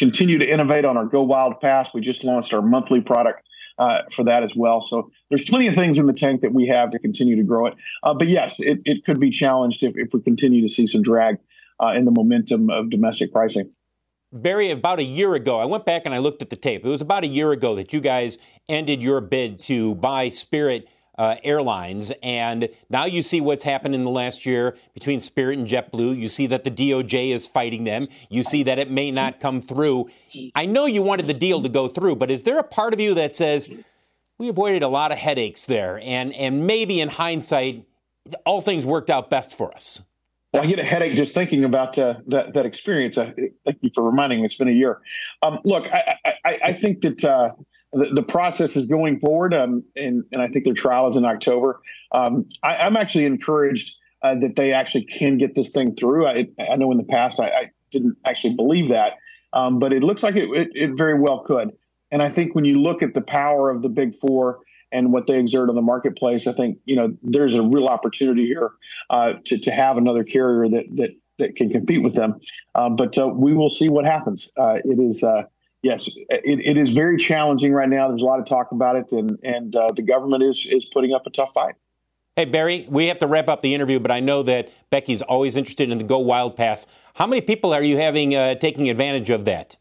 continue 0.00 0.38
to 0.38 0.50
innovate 0.50 0.86
on 0.86 0.96
our 0.96 1.04
Go 1.04 1.22
Wild 1.22 1.60
Pass. 1.60 1.90
We 1.92 2.00
just 2.00 2.24
launched 2.24 2.54
our 2.54 2.62
monthly 2.62 3.02
product 3.02 3.46
uh, 3.78 3.98
for 4.16 4.24
that 4.24 4.42
as 4.42 4.50
well. 4.56 4.80
So 4.80 5.10
there's 5.28 5.44
plenty 5.44 5.68
of 5.68 5.74
things 5.74 5.98
in 5.98 6.06
the 6.06 6.14
tank 6.14 6.40
that 6.40 6.54
we 6.54 6.66
have 6.68 6.90
to 6.92 6.98
continue 6.98 7.36
to 7.36 7.42
grow 7.42 7.66
it. 7.66 7.74
Uh, 8.02 8.14
but 8.14 8.28
yes, 8.28 8.56
it, 8.58 8.80
it 8.86 9.04
could 9.04 9.20
be 9.20 9.30
challenged 9.30 9.82
if, 9.82 9.92
if 9.96 10.08
we 10.14 10.22
continue 10.22 10.66
to 10.66 10.72
see 10.72 10.86
some 10.86 11.02
drag 11.02 11.36
uh, 11.82 11.92
in 11.92 12.06
the 12.06 12.10
momentum 12.10 12.70
of 12.70 12.88
domestic 12.88 13.30
pricing. 13.30 13.70
Barry, 14.32 14.70
about 14.70 15.00
a 15.00 15.04
year 15.04 15.34
ago, 15.34 15.58
I 15.58 15.66
went 15.66 15.84
back 15.84 16.02
and 16.06 16.14
I 16.14 16.18
looked 16.18 16.40
at 16.40 16.48
the 16.48 16.56
tape. 16.56 16.84
It 16.84 16.88
was 16.88 17.02
about 17.02 17.24
a 17.24 17.28
year 17.28 17.52
ago 17.52 17.74
that 17.74 17.92
you 17.92 18.00
guys 18.00 18.38
ended 18.70 19.02
your 19.02 19.20
bid 19.20 19.60
to 19.62 19.96
buy 19.96 20.30
Spirit 20.30 20.88
uh, 21.18 21.36
Airlines. 21.44 22.12
And 22.22 22.68
now 22.88 23.04
you 23.04 23.22
see 23.22 23.40
what's 23.40 23.64
happened 23.64 23.94
in 23.94 24.02
the 24.02 24.10
last 24.10 24.46
year 24.46 24.76
between 24.94 25.20
Spirit 25.20 25.58
and 25.58 25.68
JetBlue. 25.68 26.16
You 26.16 26.28
see 26.28 26.46
that 26.46 26.64
the 26.64 26.70
DOJ 26.70 27.30
is 27.30 27.46
fighting 27.46 27.84
them. 27.84 28.06
You 28.28 28.42
see 28.42 28.62
that 28.64 28.78
it 28.78 28.90
may 28.90 29.10
not 29.10 29.40
come 29.40 29.60
through. 29.60 30.10
I 30.54 30.66
know 30.66 30.86
you 30.86 31.02
wanted 31.02 31.26
the 31.26 31.34
deal 31.34 31.62
to 31.62 31.68
go 31.68 31.88
through, 31.88 32.16
but 32.16 32.30
is 32.30 32.42
there 32.42 32.58
a 32.58 32.64
part 32.64 32.94
of 32.94 33.00
you 33.00 33.14
that 33.14 33.36
says, 33.36 33.68
we 34.38 34.48
avoided 34.48 34.82
a 34.82 34.88
lot 34.88 35.12
of 35.12 35.18
headaches 35.18 35.64
there, 35.64 36.00
and, 36.02 36.32
and 36.34 36.66
maybe 36.66 37.00
in 37.00 37.08
hindsight, 37.08 37.86
all 38.46 38.60
things 38.60 38.84
worked 38.84 39.10
out 39.10 39.30
best 39.30 39.56
for 39.56 39.74
us? 39.74 40.02
Well, 40.52 40.64
I 40.64 40.66
get 40.66 40.78
a 40.80 40.84
headache 40.84 41.14
just 41.14 41.32
thinking 41.32 41.64
about 41.64 41.96
uh, 41.96 42.14
that 42.26 42.54
that 42.54 42.66
experience. 42.66 43.14
Thank 43.14 43.78
you 43.82 43.90
for 43.94 44.02
reminding 44.02 44.40
me. 44.40 44.46
It's 44.46 44.56
been 44.56 44.68
a 44.68 44.72
year. 44.72 45.00
Um, 45.42 45.60
look, 45.64 45.86
I, 45.92 46.16
I, 46.44 46.58
I, 46.64 46.72
think 46.72 47.02
that 47.02 47.24
uh, 47.24 47.50
the, 47.92 48.06
the 48.14 48.22
process 48.22 48.76
is 48.76 48.88
going 48.88 49.20
forward, 49.20 49.52
um, 49.54 49.84
and, 49.96 50.24
and 50.32 50.40
I 50.40 50.46
think 50.48 50.64
their 50.64 50.74
trial 50.74 51.08
is 51.08 51.16
in 51.16 51.24
October. 51.24 51.80
Um, 52.12 52.48
I, 52.62 52.86
am 52.86 52.96
actually 52.96 53.26
encouraged 53.26 53.96
uh, 54.22 54.34
that 54.36 54.54
they 54.56 54.72
actually 54.72 55.04
can 55.04 55.38
get 55.38 55.54
this 55.54 55.72
thing 55.72 55.96
through. 55.96 56.26
I, 56.26 56.48
I 56.58 56.76
know 56.76 56.90
in 56.92 56.98
the 56.98 57.04
past 57.04 57.40
I, 57.40 57.48
I 57.48 57.70
didn't 57.90 58.16
actually 58.24 58.54
believe 58.54 58.88
that, 58.88 59.14
um, 59.52 59.78
but 59.78 59.92
it 59.92 60.02
looks 60.02 60.22
like 60.22 60.36
it, 60.36 60.48
it, 60.50 60.68
it, 60.74 60.90
very 60.96 61.18
well 61.18 61.40
could. 61.40 61.72
And 62.12 62.22
I 62.22 62.30
think 62.30 62.54
when 62.54 62.64
you 62.64 62.80
look 62.80 63.02
at 63.02 63.14
the 63.14 63.22
power 63.22 63.70
of 63.70 63.82
the 63.82 63.88
big 63.88 64.16
four 64.16 64.60
and 64.92 65.12
what 65.12 65.26
they 65.26 65.38
exert 65.38 65.68
on 65.68 65.74
the 65.74 65.82
marketplace, 65.82 66.46
I 66.46 66.52
think 66.52 66.78
you 66.84 66.96
know 66.96 67.16
there's 67.22 67.54
a 67.54 67.62
real 67.62 67.86
opportunity 67.86 68.46
here 68.46 68.70
uh, 69.10 69.34
to 69.44 69.60
to 69.60 69.70
have 69.70 69.96
another 69.96 70.24
carrier 70.24 70.68
that 70.68 70.84
that 70.96 71.10
that 71.38 71.56
can 71.56 71.70
compete 71.70 72.02
with 72.02 72.14
them. 72.14 72.40
Uh, 72.74 72.90
but 72.90 73.16
uh, 73.18 73.28
we 73.28 73.54
will 73.54 73.70
see 73.70 73.88
what 73.88 74.04
happens. 74.04 74.52
Uh, 74.56 74.76
it 74.84 74.98
is 74.98 75.22
uh, 75.22 75.42
yes, 75.82 76.06
it, 76.28 76.60
it 76.60 76.76
is 76.76 76.90
very 76.90 77.16
challenging 77.16 77.72
right 77.72 77.88
now. 77.88 78.08
There's 78.08 78.22
a 78.22 78.24
lot 78.24 78.40
of 78.40 78.46
talk 78.46 78.72
about 78.72 78.96
it, 78.96 79.12
and 79.12 79.38
and 79.42 79.74
uh, 79.74 79.92
the 79.92 80.02
government 80.02 80.42
is 80.42 80.66
is 80.70 80.86
putting 80.86 81.12
up 81.12 81.26
a 81.26 81.30
tough 81.30 81.52
fight. 81.52 81.74
Hey 82.36 82.44
Barry, 82.44 82.86
we 82.88 83.06
have 83.06 83.18
to 83.18 83.26
wrap 83.26 83.48
up 83.48 83.60
the 83.60 83.74
interview, 83.74 83.98
but 83.98 84.10
I 84.10 84.20
know 84.20 84.42
that 84.44 84.70
Becky's 84.90 85.20
always 85.20 85.56
interested 85.56 85.90
in 85.90 85.98
the 85.98 86.04
Go 86.04 86.18
Wild 86.18 86.56
Pass. 86.56 86.86
How 87.14 87.26
many 87.26 87.40
people 87.40 87.72
are 87.74 87.82
you 87.82 87.96
having 87.96 88.34
uh, 88.34 88.54
taking 88.54 88.88
advantage 88.88 89.30
of 89.30 89.44
that? 89.46 89.76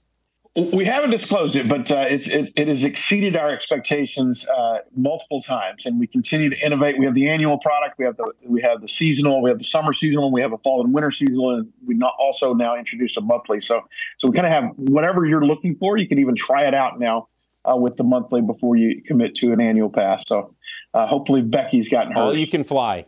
We 0.60 0.84
haven't 0.84 1.12
disclosed 1.12 1.56
it, 1.56 1.70
but 1.70 1.92
uh, 1.92 2.06
it's, 2.10 2.28
it, 2.28 2.52
it, 2.56 2.68
has 2.68 2.84
exceeded 2.84 3.36
our 3.36 3.50
expectations 3.50 4.48
uh, 4.48 4.80
multiple 4.96 5.42
times, 5.42 5.86
and 5.86 6.00
we 6.00 6.08
continue 6.08 6.50
to 6.50 6.58
innovate. 6.58 6.98
We 7.00 7.06
have 7.06 7.14
the 7.14 7.30
annual 7.30 7.58
product, 7.60 7.98
we 7.98 8.06
have 8.06 8.18
the 8.18 8.32
we 8.46 8.62
have 8.62 8.82
the 8.82 8.88
seasonal, 8.88 9.42
we 9.42 9.50
have 9.50 9.60
the 9.60 9.66
summer 9.66 9.94
seasonal, 9.94 10.32
we 10.32 10.42
have 10.42 10.52
a 10.52 10.58
fall 10.58 10.84
and 10.84 10.94
winter 10.94 11.12
seasonal, 11.12 11.56
and 11.56 11.72
we 11.86 11.94
not 11.94 12.14
also 12.20 12.54
now 12.54 12.78
introduced 12.78 13.16
a 13.18 13.22
monthly. 13.22 13.62
So 13.62 13.82
so 14.18 14.28
we 14.28 14.36
kind 14.36 14.48
of 14.48 14.54
have 14.54 14.72
whatever 14.76 15.26
you're 15.26 15.46
looking 15.46 15.76
for. 15.76 15.98
You 15.98 16.08
can 16.08 16.20
even 16.20 16.36
try 16.36 16.66
it 16.68 16.74
out 16.74 17.00
now 17.00 17.30
uh, 17.70 17.76
with 17.76 17.96
the 17.96 18.04
monthly 18.04 18.42
before 18.42 18.76
you 18.76 19.02
commit 19.04 19.36
to 19.36 19.54
an 19.54 19.62
annual 19.62 19.90
pass. 19.90 20.24
So 20.28 20.56
uh, 20.94 21.08
hopefully 21.08 21.42
Becky's 21.42 21.90
gotten 21.90 22.14
her. 22.14 22.22
All 22.22 22.38
you 22.38 22.48
can 22.48 22.64
fly. 22.64 23.06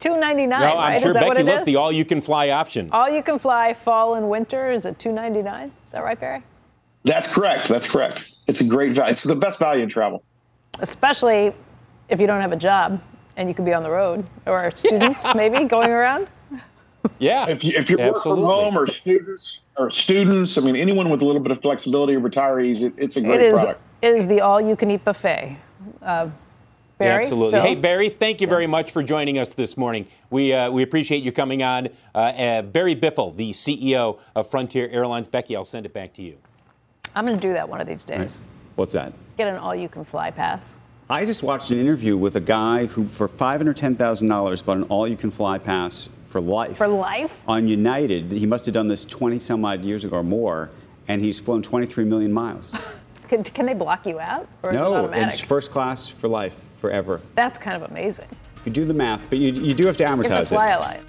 Two 0.00 0.18
ninety 0.18 0.46
nine. 0.46 0.60
No, 0.60 0.78
I'm 0.78 0.92
right? 0.92 1.00
sure 1.00 1.14
Becky 1.14 1.42
loves 1.42 1.64
the 1.64 1.76
all 1.76 1.92
you 1.92 2.04
can 2.04 2.20
fly 2.20 2.50
option. 2.50 2.90
All 2.90 3.08
you 3.08 3.22
can 3.22 3.38
fly 3.38 3.74
fall 3.74 4.16
and 4.16 4.28
winter 4.28 4.70
is 4.70 4.86
at 4.86 4.98
two 4.98 5.12
ninety 5.12 5.42
nine. 5.42 5.72
Is 5.86 5.92
that 5.92 6.02
right, 6.02 6.18
Barry? 6.18 6.42
That's 7.04 7.34
correct. 7.34 7.68
That's 7.68 7.90
correct. 7.90 8.32
It's 8.46 8.60
a 8.60 8.66
great 8.66 8.94
value. 8.94 9.12
It's 9.12 9.22
the 9.22 9.34
best 9.34 9.58
value 9.58 9.82
in 9.82 9.88
travel. 9.88 10.22
Especially 10.80 11.54
if 12.08 12.20
you 12.20 12.26
don't 12.26 12.40
have 12.40 12.52
a 12.52 12.56
job 12.56 13.00
and 13.36 13.48
you 13.48 13.54
could 13.54 13.64
be 13.64 13.72
on 13.72 13.82
the 13.82 13.90
road 13.90 14.26
or 14.46 14.64
a 14.64 14.76
student 14.76 15.16
maybe 15.34 15.64
going 15.64 15.90
around. 15.90 16.28
Yeah. 17.18 17.48
If, 17.48 17.64
you, 17.64 17.72
if 17.76 17.88
you're 17.88 17.98
work 17.98 18.22
from 18.22 18.38
home 18.38 18.76
or 18.76 18.86
students 18.86 19.62
or 19.78 19.90
students, 19.90 20.58
I 20.58 20.60
mean, 20.60 20.76
anyone 20.76 21.08
with 21.08 21.22
a 21.22 21.24
little 21.24 21.40
bit 21.40 21.52
of 21.52 21.62
flexibility, 21.62 22.14
or 22.14 22.20
retirees, 22.20 22.82
it, 22.82 22.92
it's 22.98 23.16
a 23.16 23.22
great 23.22 23.40
it 23.40 23.52
is, 23.52 23.58
product. 23.58 23.80
It 24.02 24.14
is 24.14 24.26
the 24.26 24.40
all-you-can-eat 24.40 25.04
buffet. 25.04 25.56
Uh, 26.02 26.28
Barry, 26.98 27.24
absolutely. 27.24 27.52
Phil? 27.52 27.62
Hey, 27.62 27.74
Barry, 27.74 28.10
thank 28.10 28.42
you 28.42 28.46
very 28.46 28.66
much 28.66 28.90
for 28.90 29.02
joining 29.02 29.38
us 29.38 29.54
this 29.54 29.78
morning. 29.78 30.06
We, 30.28 30.52
uh, 30.52 30.70
we 30.70 30.82
appreciate 30.82 31.22
you 31.22 31.32
coming 31.32 31.62
on. 31.62 31.88
Uh, 32.14 32.18
uh, 32.18 32.62
Barry 32.62 32.94
Biffle, 32.94 33.34
the 33.34 33.52
CEO 33.52 34.18
of 34.36 34.50
Frontier 34.50 34.86
Airlines. 34.90 35.26
Becky, 35.26 35.56
I'll 35.56 35.64
send 35.64 35.86
it 35.86 35.94
back 35.94 36.12
to 36.14 36.22
you. 36.22 36.36
I'm 37.14 37.26
going 37.26 37.38
to 37.38 37.46
do 37.46 37.52
that 37.54 37.68
one 37.68 37.80
of 37.80 37.86
these 37.86 38.04
days. 38.04 38.40
What's 38.76 38.92
that? 38.92 39.12
Get 39.36 39.48
an 39.48 39.56
all-you-can-fly 39.56 40.30
pass. 40.32 40.78
I 41.08 41.26
just 41.26 41.42
watched 41.42 41.70
an 41.72 41.78
interview 41.78 42.16
with 42.16 42.36
a 42.36 42.40
guy 42.40 42.86
who, 42.86 43.08
for 43.08 43.26
$510,000, 43.28 44.64
bought 44.64 44.76
an 44.76 44.84
all-you-can-fly 44.84 45.58
pass 45.58 46.08
for 46.22 46.40
life. 46.40 46.76
For 46.76 46.86
life? 46.86 47.42
On 47.48 47.66
United. 47.66 48.30
He 48.30 48.46
must 48.46 48.64
have 48.66 48.74
done 48.74 48.86
this 48.86 49.04
20 49.04 49.40
some 49.40 49.64
odd 49.64 49.82
years 49.82 50.04
ago 50.04 50.18
or 50.18 50.22
more, 50.22 50.70
and 51.08 51.20
he's 51.20 51.40
flown 51.40 51.62
23 51.62 52.04
million 52.04 52.32
miles. 52.32 52.78
Can, 53.28 53.44
can 53.44 53.64
they 53.66 53.74
block 53.74 54.06
you 54.06 54.18
out? 54.18 54.48
Or 54.64 54.70
is 54.70 54.76
it 54.76 54.80
no, 54.80 55.04
it's 55.12 55.38
first 55.38 55.70
class 55.70 56.08
for 56.08 56.26
life, 56.26 56.56
forever. 56.78 57.20
That's 57.36 57.58
kind 57.58 57.80
of 57.80 57.88
amazing. 57.88 58.26
If 58.56 58.66
you 58.66 58.72
do 58.72 58.84
the 58.84 58.92
math, 58.92 59.30
but 59.30 59.38
you, 59.38 59.52
you 59.52 59.72
do 59.72 59.86
have 59.86 59.96
to 59.98 60.02
You 60.02 60.08
have 60.08 60.18
amortize 60.18 60.48
to 60.48 60.56
fly 60.56 60.72
it. 60.72 60.76
a 60.76 60.80
lot. 60.80 61.00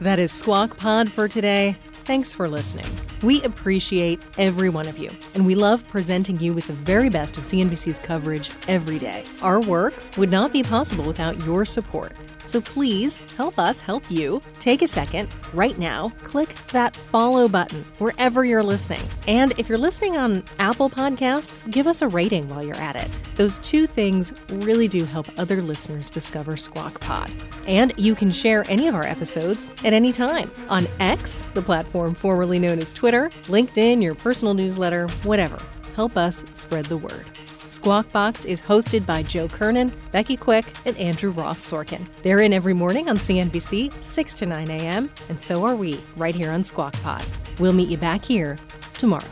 That 0.00 0.18
is 0.18 0.32
Squawk 0.32 0.78
Pod 0.78 1.12
for 1.12 1.28
today. 1.28 1.76
Thanks 2.04 2.32
for 2.32 2.48
listening. 2.48 2.86
We 3.22 3.42
appreciate 3.42 4.20
every 4.38 4.68
one 4.68 4.88
of 4.88 4.98
you, 4.98 5.10
and 5.34 5.46
we 5.46 5.54
love 5.54 5.86
presenting 5.88 6.40
you 6.40 6.54
with 6.54 6.66
the 6.66 6.72
very 6.72 7.08
best 7.08 7.38
of 7.38 7.44
CNBC's 7.44 7.98
coverage 7.98 8.50
every 8.66 8.98
day. 8.98 9.24
Our 9.42 9.60
work 9.60 9.94
would 10.16 10.30
not 10.30 10.50
be 10.50 10.62
possible 10.62 11.04
without 11.04 11.38
your 11.44 11.64
support. 11.64 12.12
So 12.44 12.60
please 12.60 13.18
help 13.36 13.58
us 13.58 13.80
help 13.80 14.10
you. 14.10 14.42
Take 14.58 14.82
a 14.82 14.86
second 14.86 15.28
right 15.52 15.78
now, 15.78 16.10
click 16.22 16.54
that 16.72 16.96
follow 16.96 17.48
button 17.48 17.84
wherever 17.98 18.44
you're 18.44 18.62
listening. 18.62 19.02
And 19.26 19.54
if 19.58 19.68
you're 19.68 19.78
listening 19.78 20.16
on 20.16 20.44
Apple 20.58 20.90
Podcasts, 20.90 21.68
give 21.70 21.86
us 21.86 22.02
a 22.02 22.08
rating 22.08 22.48
while 22.48 22.64
you're 22.64 22.76
at 22.76 22.96
it. 22.96 23.08
Those 23.36 23.58
two 23.58 23.86
things 23.86 24.32
really 24.48 24.88
do 24.88 25.04
help 25.04 25.26
other 25.38 25.62
listeners 25.62 26.10
discover 26.10 26.56
Squawk 26.56 27.00
Pod. 27.00 27.30
And 27.66 27.92
you 27.96 28.14
can 28.14 28.30
share 28.30 28.64
any 28.68 28.88
of 28.88 28.94
our 28.94 29.06
episodes 29.06 29.68
at 29.84 29.92
any 29.92 30.12
time 30.12 30.50
on 30.68 30.86
X, 30.98 31.46
the 31.54 31.62
platform 31.62 32.14
formerly 32.14 32.58
known 32.58 32.78
as 32.78 32.92
Twitter, 32.92 33.30
LinkedIn, 33.44 34.02
your 34.02 34.14
personal 34.14 34.54
newsletter, 34.54 35.08
whatever. 35.22 35.60
Help 35.94 36.16
us 36.16 36.44
spread 36.52 36.86
the 36.86 36.96
word. 36.96 37.26
Squawk 37.70 38.10
Box 38.10 38.44
is 38.44 38.60
hosted 38.60 39.06
by 39.06 39.22
Joe 39.22 39.46
Kernan, 39.46 39.92
Becky 40.10 40.36
Quick, 40.36 40.66
and 40.86 40.96
Andrew 40.96 41.30
Ross 41.30 41.60
Sorkin. 41.60 42.04
They're 42.22 42.40
in 42.40 42.52
every 42.52 42.74
morning 42.74 43.08
on 43.08 43.16
CNBC, 43.16 44.02
6 44.02 44.34
to 44.34 44.46
9 44.46 44.70
a.m., 44.70 45.08
and 45.28 45.40
so 45.40 45.64
are 45.64 45.76
we, 45.76 46.00
right 46.16 46.34
here 46.34 46.50
on 46.50 46.64
Squawk 46.64 46.94
Pod. 46.94 47.24
We'll 47.60 47.72
meet 47.72 47.88
you 47.88 47.96
back 47.96 48.24
here 48.24 48.58
tomorrow. 48.94 49.22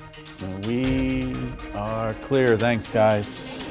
We 0.68 1.34
are 1.74 2.14
clear. 2.14 2.56
Thanks, 2.56 2.88
guys. 2.88 3.68